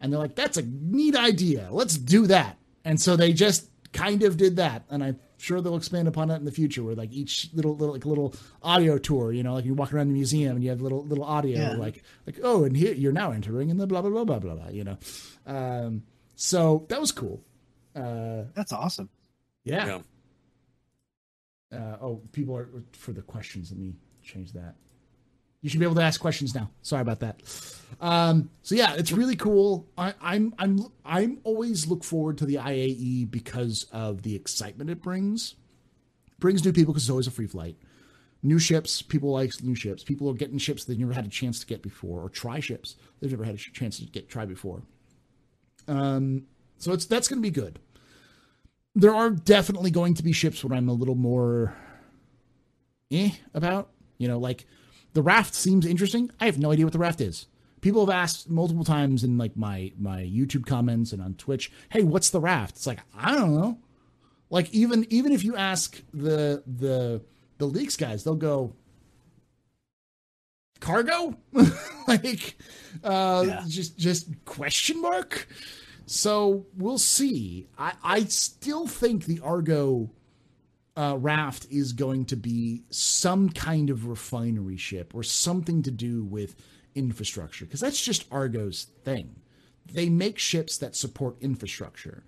[0.00, 1.68] and they're like, "That's a neat idea.
[1.70, 5.76] Let's do that." And so they just kind of did that, and I'm sure they'll
[5.76, 8.98] expand upon that in the future, where like each little little like a little audio
[8.98, 11.58] tour, you know, like you walk around the museum and you have little little audio,
[11.58, 11.76] Yeah.
[11.76, 14.54] like like oh, and here you're now entering in the blah blah blah blah blah
[14.56, 14.98] blah, you know.
[15.46, 16.02] Um,
[16.36, 17.40] so that was cool.
[17.96, 19.08] Uh, That's awesome.
[19.64, 19.86] yeah.
[19.86, 21.78] Yeah.
[21.78, 23.70] Uh, oh, people are for the questions.
[23.70, 24.74] Let me change that.
[25.64, 26.70] You should be able to ask questions now.
[26.82, 27.40] Sorry about that.
[27.98, 29.88] Um, so yeah, it's really cool.
[29.96, 35.00] I, I'm I'm I'm always look forward to the IAE because of the excitement it
[35.00, 35.54] brings.
[36.38, 37.76] Brings new people because it's always a free flight.
[38.42, 40.04] New ships, people like new ships.
[40.04, 42.96] People are getting ships they've never had a chance to get before, or try ships
[43.20, 44.82] they've never had a chance to get try before.
[45.88, 46.44] Um,
[46.76, 47.78] so it's that's going to be good
[48.94, 51.74] there are definitely going to be ships where I'm a little more
[53.10, 53.90] eh about.
[54.18, 54.66] You know, like
[55.14, 56.30] the raft seems interesting.
[56.40, 57.46] I have no idea what the raft is.
[57.80, 62.02] People have asked multiple times in like my my YouTube comments and on Twitch, "Hey,
[62.02, 63.78] what's the raft?" It's like I don't know.
[64.50, 67.22] Like even even if you ask the the
[67.58, 68.74] the leaks guys, they'll go
[70.80, 71.36] cargo,
[72.08, 72.56] like
[73.02, 73.62] uh, Yeah.
[73.68, 75.48] just just question mark.
[76.06, 77.66] So we'll see.
[77.78, 80.10] I, I still think the Argo
[80.96, 86.24] uh, raft is going to be some kind of refinery ship or something to do
[86.24, 86.54] with
[86.94, 89.36] infrastructure because that's just Argo's thing.
[89.92, 92.24] They make ships that support infrastructure.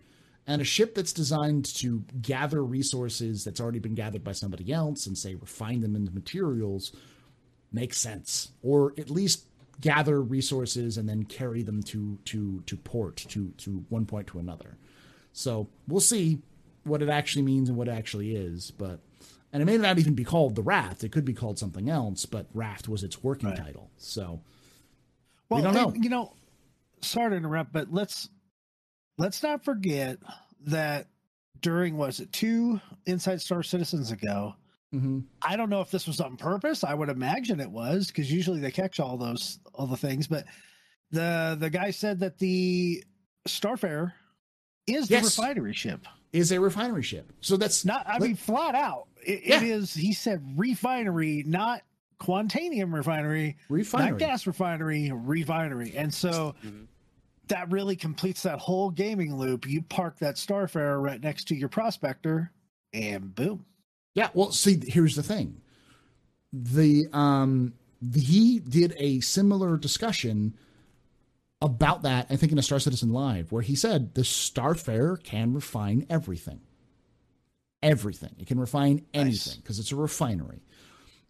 [0.49, 5.07] And a ship that's designed to gather resources that's already been gathered by somebody else
[5.07, 6.93] and say refine them into materials
[7.73, 8.53] makes sense.
[8.63, 9.47] Or at least
[9.81, 14.39] gather resources and then carry them to to to port to to one point to
[14.39, 14.79] another.
[15.33, 16.43] So we'll see
[16.87, 19.01] what it actually means and what it actually is, but
[19.53, 21.05] and it may not even be called the Raft.
[21.05, 23.59] It could be called something else, but Raft was its working right.
[23.59, 23.91] title.
[23.97, 24.41] So
[25.49, 25.95] well, we don't know.
[25.95, 26.33] You know,
[27.01, 28.29] sorry to interrupt, but let's
[29.19, 30.19] let's not forget
[30.67, 31.09] that
[31.61, 34.55] during was it two Inside Star Citizens ago.
[34.95, 35.21] Mm-hmm.
[35.43, 36.85] I don't know if this was on purpose.
[36.85, 40.27] I would imagine it was because usually they catch all those all the things.
[40.27, 40.45] But
[41.11, 43.03] the the guy said that the
[43.49, 44.13] Starfarer
[44.87, 45.23] is yes.
[45.23, 46.07] the refinery ship.
[46.37, 47.33] Is a refinery ship.
[47.41, 48.07] So that's not.
[48.07, 49.57] I mean, flat out, it, yeah.
[49.57, 49.95] it is.
[49.95, 51.81] He said refinery, not
[52.21, 55.95] Quantainium refinery, refinery, not gas refinery, refinery.
[55.97, 56.85] And so mm-hmm.
[57.49, 59.67] that really completes that whole gaming loop.
[59.67, 62.53] You park that Starfarer right next to your prospector,
[62.93, 63.65] and boom.
[64.15, 64.29] Yeah.
[64.35, 65.63] Well, see, here's the thing.
[66.53, 67.73] The um,
[68.03, 70.55] the, he did a similar discussion
[71.61, 75.55] about that, I think, in a Star Citizen Live, where he said the Starfarer can
[75.55, 76.61] refine everything.
[77.83, 78.35] Everything.
[78.39, 79.85] It can refine anything because nice.
[79.85, 80.63] it's a refinery.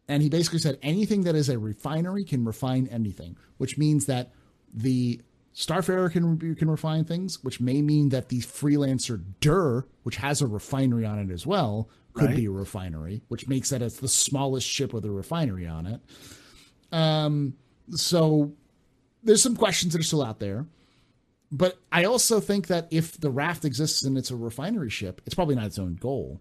[0.09, 4.33] And he basically said anything that is a refinery can refine anything, which means that
[4.72, 5.20] the
[5.55, 10.47] Starfarer can can refine things, which may mean that the freelancer Dur, which has a
[10.47, 12.37] refinery on it as well, could right.
[12.37, 16.01] be a refinery, which makes that as the smallest ship with a refinery on it.
[16.93, 17.55] Um,
[17.91, 18.53] so
[19.27, 20.66] there's some questions that are still out there.
[21.53, 25.35] But I also think that if the raft exists and it's a refinery ship, it's
[25.35, 26.41] probably not its own goal.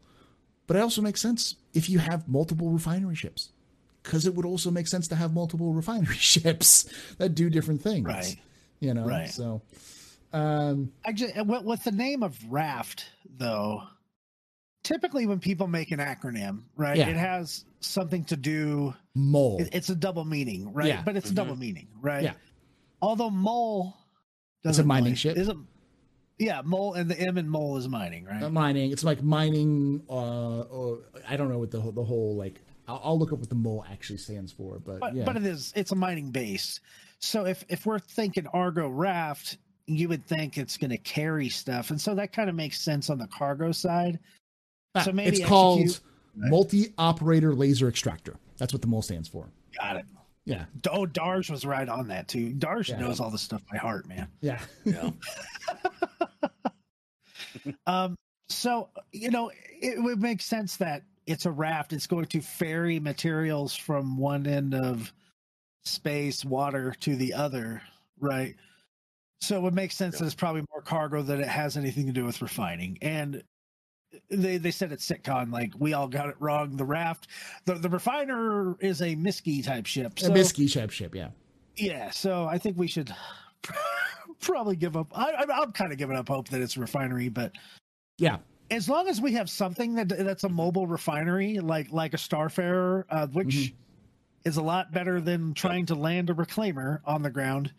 [0.67, 3.51] But it also makes sense if you have multiple refinery ships,
[4.01, 8.07] because it would also make sense to have multiple refinery ships that do different things.
[8.07, 8.36] Right.
[8.79, 9.05] You know.
[9.05, 9.29] Right.
[9.29, 9.61] So.
[10.33, 13.05] Um, I just with the name of raft
[13.38, 13.83] though.
[14.83, 17.07] Typically, when people make an acronym, right, yeah.
[17.07, 18.93] it has something to do.
[19.15, 19.65] Mole.
[19.71, 20.88] it's a double meaning, right?
[20.88, 21.01] Yeah.
[21.03, 21.33] But it's mm-hmm.
[21.33, 22.23] a double meaning, right?
[22.23, 22.33] Yeah.
[23.01, 23.97] Although mole
[24.63, 25.37] it's a mining like, ship.
[25.37, 25.57] Is it?
[26.37, 28.51] Yeah, mole and the M and mole is mining, right?
[28.51, 28.91] Mining.
[28.91, 30.03] It's like mining.
[30.09, 32.61] Uh, or I don't know what the the whole like.
[32.87, 35.23] I'll, I'll, look up what the mole actually stands for, but but, yeah.
[35.23, 35.73] but it is.
[35.75, 36.81] It's a mining base.
[37.19, 41.89] So if if we're thinking Argo raft, you would think it's going to carry stuff,
[41.89, 44.19] and so that kind of makes sense on the cargo side.
[44.93, 46.01] Ah, so maybe it's execute, called
[46.35, 46.49] right?
[46.49, 48.35] multi-operator laser extractor.
[48.57, 49.49] That's what the mole stands for.
[49.79, 50.05] Got it.
[50.45, 50.65] Yeah.
[50.91, 52.53] Oh, Darsh was right on that too.
[52.53, 52.99] Darsh yeah.
[52.99, 54.27] knows all this stuff by heart, man.
[54.41, 54.59] Yeah.
[54.83, 55.09] Yeah.
[57.87, 58.15] um.
[58.47, 61.93] So you know, it would make sense that it's a raft.
[61.93, 65.11] It's going to ferry materials from one end of
[65.83, 67.81] space, water, to the other,
[68.19, 68.55] right?
[69.41, 70.19] So it would make sense yeah.
[70.19, 72.97] that it's probably more cargo than it has anything to do with refining.
[73.01, 73.43] And
[74.30, 76.76] they they said at CitCon like we all got it wrong.
[76.76, 77.28] The raft,
[77.66, 80.20] the the refiner is a Miski type ship.
[80.20, 81.30] So, a Miski type ship, yeah.
[81.78, 83.13] Yeah, so I think we should
[84.39, 85.07] probably give up.
[85.13, 87.51] I, I'm kind of giving up hope that it's a refinery, but
[88.18, 88.38] yeah,
[88.72, 93.03] as long as we have something that that's a mobile refinery, like like a Starfarer,
[93.09, 93.76] uh, which mm-hmm.
[94.45, 97.74] is a lot better than trying to land a reclaimer on the ground.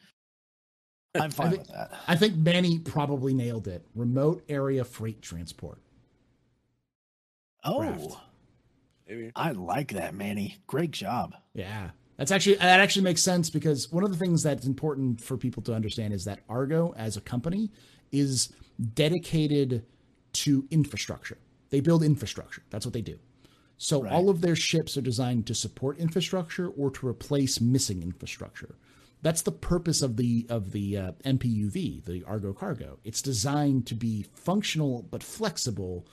[1.14, 1.92] I'm fine think, with that.
[2.06, 3.82] I think Manny probably nailed it.
[3.94, 5.78] Remote area freight transport.
[7.66, 8.20] Oh.
[9.34, 10.58] I like that, Manny.
[10.66, 11.34] Great job.
[11.54, 11.90] Yeah.
[12.16, 15.62] That's actually that actually makes sense because one of the things that's important for people
[15.64, 17.70] to understand is that Argo as a company
[18.10, 18.52] is
[18.94, 19.84] dedicated
[20.32, 21.38] to infrastructure.
[21.70, 22.62] They build infrastructure.
[22.70, 23.18] That's what they do.
[23.78, 24.12] So right.
[24.12, 28.76] all of their ships are designed to support infrastructure or to replace missing infrastructure.
[29.22, 32.98] That's the purpose of the of the uh, MPUV, the Argo Cargo.
[33.04, 36.06] It's designed to be functional but flexible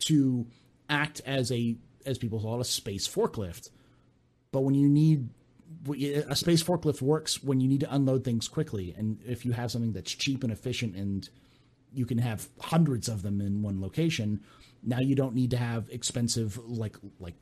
[0.00, 0.46] to
[0.92, 3.70] act as a as people call it a space forklift.
[4.52, 5.30] But when you need
[6.28, 9.70] a space forklift works when you need to unload things quickly, and if you have
[9.70, 11.28] something that's cheap and efficient, and
[11.94, 14.40] you can have hundreds of them in one location.
[14.82, 17.34] Now you don't need to have expensive like like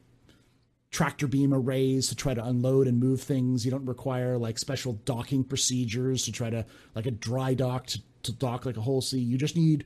[0.90, 3.64] tractor beam arrays to try to unload and move things.
[3.64, 8.00] You don't require like special docking procedures to try to like a dry dock to,
[8.24, 9.20] to dock like a whole sea.
[9.20, 9.84] You just need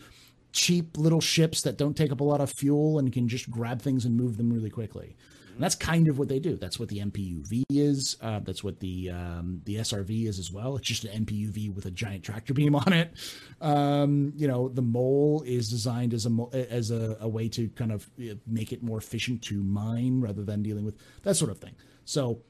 [0.54, 3.82] cheap little ships that don't take up a lot of fuel and can just grab
[3.82, 5.16] things and move them really quickly.
[5.52, 6.56] And that's kind of what they do.
[6.56, 8.16] That's what the MPUV is.
[8.20, 10.76] Uh, that's what the um, the SRV is as well.
[10.76, 13.12] It's just an MPUV with a giant tractor beam on it.
[13.60, 17.92] Um, you know, the Mole is designed as a as a, a way to kind
[17.92, 18.08] of
[18.46, 21.74] make it more efficient to mine rather than dealing with that sort of thing.
[22.04, 22.40] So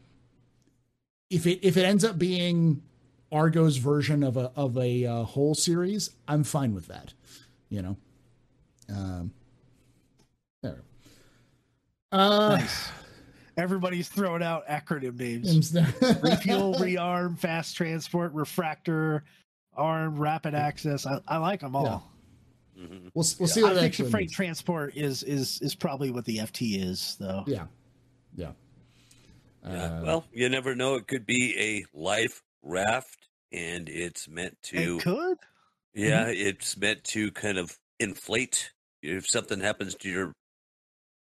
[1.28, 2.82] if it if it ends up being
[3.31, 7.12] Argo's version of a of a uh, Hull series, I'm fine with that
[7.74, 7.96] you know.
[8.88, 9.32] Um,
[10.62, 10.82] there.
[12.12, 12.90] Uh, nice.
[13.56, 15.74] Everybody's throwing out acronym names:
[16.22, 19.24] refuel, rearm, fast transport, refractor,
[19.76, 21.06] arm, rapid access.
[21.06, 22.10] I, I like them all.
[22.78, 23.09] Mm-hmm.
[23.14, 24.32] We'll, we'll see what I think the freight means.
[24.32, 27.42] transport is is is probably what the FT is, though.
[27.46, 27.66] Yeah,
[28.36, 28.52] yeah.
[29.64, 29.70] Yeah.
[29.70, 30.96] Uh, well, you never know.
[30.96, 34.96] It could be a life raft, and it's meant to.
[34.96, 35.38] It could.
[35.94, 36.48] Yeah, mm-hmm.
[36.48, 38.72] it's meant to kind of inflate.
[39.02, 40.32] If something happens to your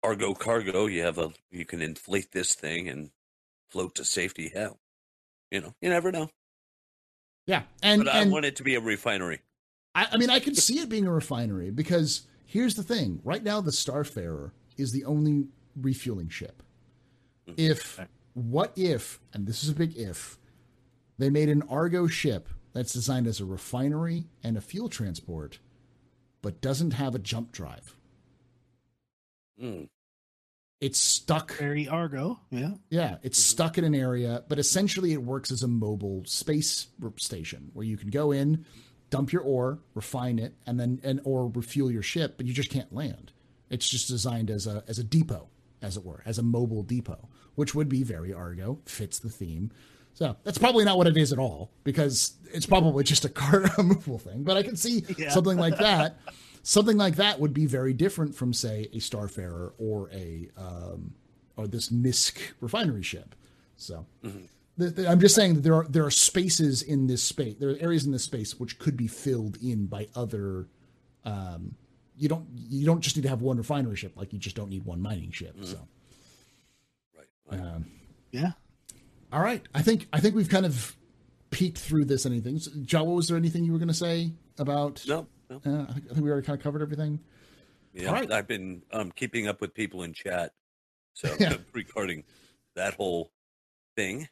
[0.03, 3.11] Argo cargo, you have a you can inflate this thing and
[3.69, 4.51] float to safety.
[4.53, 4.79] Hell,
[5.51, 6.29] you know, you never know.
[7.45, 9.41] Yeah, and but I want it to be a refinery.
[9.95, 13.43] I, I mean, I can see it being a refinery because here's the thing: right
[13.43, 16.63] now, the Starfarer is the only refueling ship.
[17.47, 17.55] Mm-hmm.
[17.57, 17.99] If
[18.33, 20.37] what if, and this is a big if,
[21.17, 25.59] they made an Argo ship that's designed as a refinery and a fuel transport,
[26.41, 27.95] but doesn't have a jump drive.
[29.61, 29.89] Mm.
[30.81, 31.53] It's stuck.
[31.53, 32.71] Very Argo, yeah.
[32.89, 33.51] Yeah, it's mm-hmm.
[33.51, 36.87] stuck in an area, but essentially it works as a mobile space
[37.17, 38.65] station where you can go in,
[39.09, 42.69] dump your ore, refine it, and then and or refuel your ship, but you just
[42.69, 43.31] can't land.
[43.69, 45.47] It's just designed as a as a depot,
[45.81, 49.71] as it were, as a mobile depot, which would be very Argo, fits the theme.
[50.13, 53.65] So that's probably not what it is at all, because it's probably just a car
[53.77, 54.43] removal thing.
[54.43, 55.29] But I can see yeah.
[55.29, 56.17] something like that.
[56.63, 61.13] something like that would be very different from, say, a Starfarer or a um,
[61.57, 63.35] or this MISC refinery ship.
[63.75, 64.05] So.
[64.23, 64.45] Mm-hmm.
[64.75, 67.57] The, the, I'm just saying that there are there are spaces in this space.
[67.59, 70.67] There are areas in this space which could be filled in by other.
[71.25, 71.75] Um,
[72.17, 74.13] you don't you don't just need to have one refinery ship.
[74.15, 75.55] Like you just don't need one mining ship.
[75.55, 75.65] Mm-hmm.
[75.65, 75.87] So.
[77.15, 77.27] Right.
[77.51, 77.59] right.
[77.59, 77.85] Um,
[78.31, 78.53] yeah.
[79.33, 79.61] All right.
[79.73, 80.95] I think I think we've kind of
[81.49, 82.25] peeked through this.
[82.25, 83.15] Anything, Jawa?
[83.15, 85.03] Was there anything you were going to say about?
[85.07, 85.27] No.
[85.49, 85.55] no.
[85.65, 87.19] Uh, I, think, I think we already kind of covered everything.
[87.93, 88.31] Yeah, All right.
[88.31, 90.51] I've been um, keeping up with people in chat,
[91.13, 91.57] so yeah.
[91.73, 92.23] regarding
[92.75, 93.31] that whole
[93.95, 94.27] thing.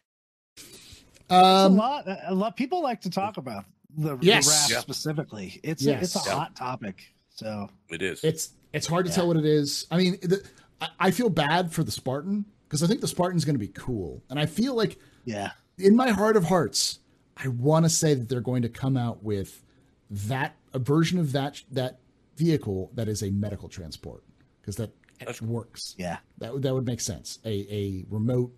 [1.31, 2.07] Um, a lot.
[2.27, 2.55] A lot.
[2.55, 3.65] People like to talk about
[3.97, 4.45] the, yes.
[4.45, 4.79] the raft yeah.
[4.79, 5.59] specifically.
[5.63, 6.03] It's yes.
[6.03, 6.35] it's a yeah.
[6.35, 7.11] hot topic.
[7.29, 8.23] So it is.
[8.23, 9.87] It's it's hard to tell what it is.
[9.89, 10.47] I mean, the,
[10.79, 13.67] I, I feel bad for the Spartan because I think the Spartan's going to be
[13.67, 14.23] cool.
[14.29, 16.99] And I feel like, yeah, in my heart of hearts,
[17.35, 19.61] I want to say that they're going to come out with
[20.09, 21.99] that a version of that that
[22.37, 24.23] vehicle that is a medical transport
[24.61, 25.95] because that That's, works.
[25.97, 27.39] Yeah, that that would make sense.
[27.43, 28.55] A a remote,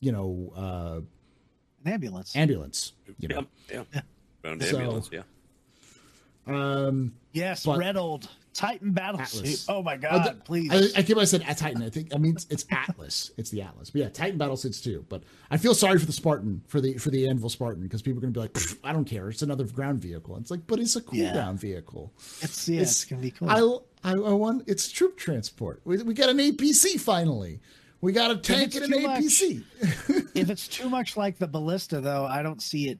[0.00, 1.00] you know, uh,
[1.84, 2.34] an ambulance.
[2.34, 2.94] Ambulance.
[3.20, 3.46] You know.
[3.70, 3.84] Yeah.
[3.94, 4.00] yeah.
[4.44, 5.08] ambulance.
[5.12, 5.22] Yeah.
[6.46, 7.14] Um.
[7.32, 9.20] Yes, but, red old Titan battle
[9.68, 10.70] Oh my god, the, please.
[10.72, 11.82] I, I keep I said at Titan.
[11.82, 13.32] I think I mean it's, Atlas.
[13.36, 13.90] It's the Atlas.
[13.90, 15.04] But yeah, Titan battle suits too.
[15.08, 18.18] But I feel sorry for the Spartan for the for the Anvil Spartan because people
[18.18, 19.28] are gonna be like, I don't care.
[19.28, 20.36] It's another ground vehicle.
[20.36, 21.32] It's like, but it's a cool yeah.
[21.32, 22.12] ground vehicle.
[22.40, 23.50] It's yeah, it's, it's, gonna be cool.
[23.50, 25.80] I, I, I want it's troop transport.
[25.84, 27.60] We, we got an APC finally.
[28.00, 29.64] We got a tank and an APC.
[29.82, 32.98] Much, if it's too much like the ballista, though, I don't see it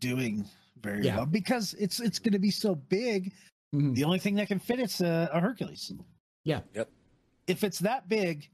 [0.00, 0.44] doing
[0.82, 1.16] very yeah.
[1.16, 3.32] well because it's it's going to be so big
[3.74, 3.94] Mm-hmm.
[3.94, 5.92] The only thing that can fit it's a, a Hercules.
[6.44, 6.60] Yeah.
[6.74, 6.90] Yep.
[7.46, 8.48] If it's that big,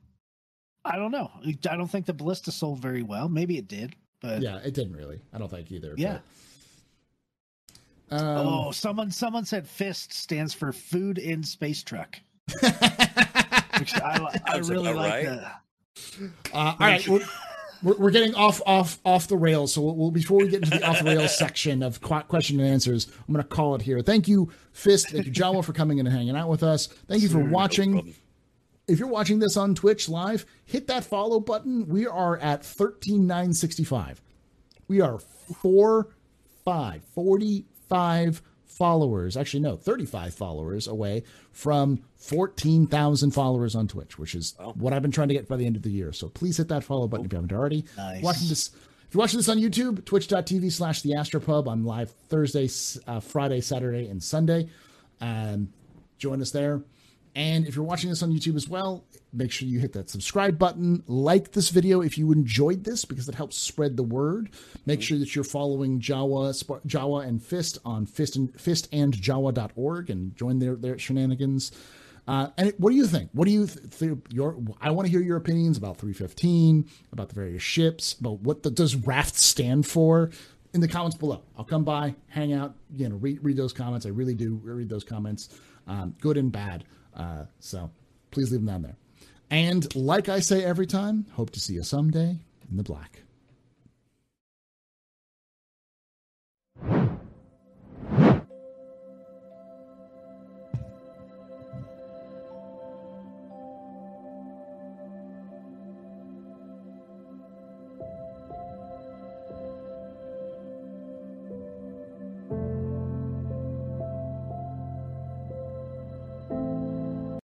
[0.85, 1.31] I don't know.
[1.45, 3.29] I don't think the Ballista sold very well.
[3.29, 5.21] Maybe it did, but yeah, it didn't really.
[5.33, 5.95] I don't think either.
[5.97, 6.19] Yeah.
[8.09, 12.21] But, um, oh, someone someone said FIST stands for Food in Space Truck.
[12.53, 15.25] Which I, I really like right.
[15.27, 15.63] that.
[16.53, 17.09] Uh, all right
[17.83, 19.75] we're, we're getting off off off the rails.
[19.75, 22.69] So we'll, we'll before we get into the off the rails section of question and
[22.69, 24.01] answers, I'm going to call it here.
[24.01, 25.11] Thank you, Fist.
[25.11, 26.87] Thank you, Jawa, for coming in and hanging out with us.
[26.87, 28.15] Thank you for watching.
[28.89, 31.87] if you're watching this on Twitch live, hit that follow button.
[31.89, 34.23] We are at 13965.
[34.89, 36.09] We are four,
[36.65, 38.43] five, 45
[38.77, 41.23] followers, actually, no, 35 followers away
[41.53, 44.73] from 14,000 followers on Twitch, which is oh.
[44.73, 46.13] what I've been trying to get by the end of the year.
[46.13, 47.27] So please hit that follow button oh.
[47.27, 47.85] if you haven't already.
[47.97, 48.23] Nice.
[48.23, 48.71] Watching this.
[49.09, 51.71] If you're watching this on YouTube, twitch.tv slash the Astropub.
[51.71, 52.69] I'm live Thursday,
[53.07, 54.69] uh, Friday, Saturday, and Sunday.
[55.21, 55.69] Um,
[56.19, 56.83] join us there.
[57.37, 60.59] And if you're watching this on YouTube as well, make sure you hit that subscribe
[60.59, 61.05] button.
[61.07, 64.49] Like this video if you enjoyed this because it helps spread the word.
[64.87, 66.55] Make sure that you're following Jawa,
[66.87, 71.73] Jawa and Fist on fist and fistandjawa.org and join their, their shenanigans.
[72.27, 73.29] Uh, and what do you think?
[73.35, 74.57] What do you th- th- your?
[74.81, 78.71] I want to hear your opinions about 315, about the various ships, about what the,
[78.71, 80.31] does raft stand for
[80.73, 81.43] in the comments below.
[81.57, 84.07] I'll come by, hang out, you know, read, read those comments.
[84.07, 85.51] I really do read those comments,
[85.87, 86.85] um, good and bad.
[87.17, 87.91] Uh, so
[88.31, 88.97] please leave them down there.
[89.51, 92.39] And like I say every time, hope to see you someday
[92.71, 93.23] in the black.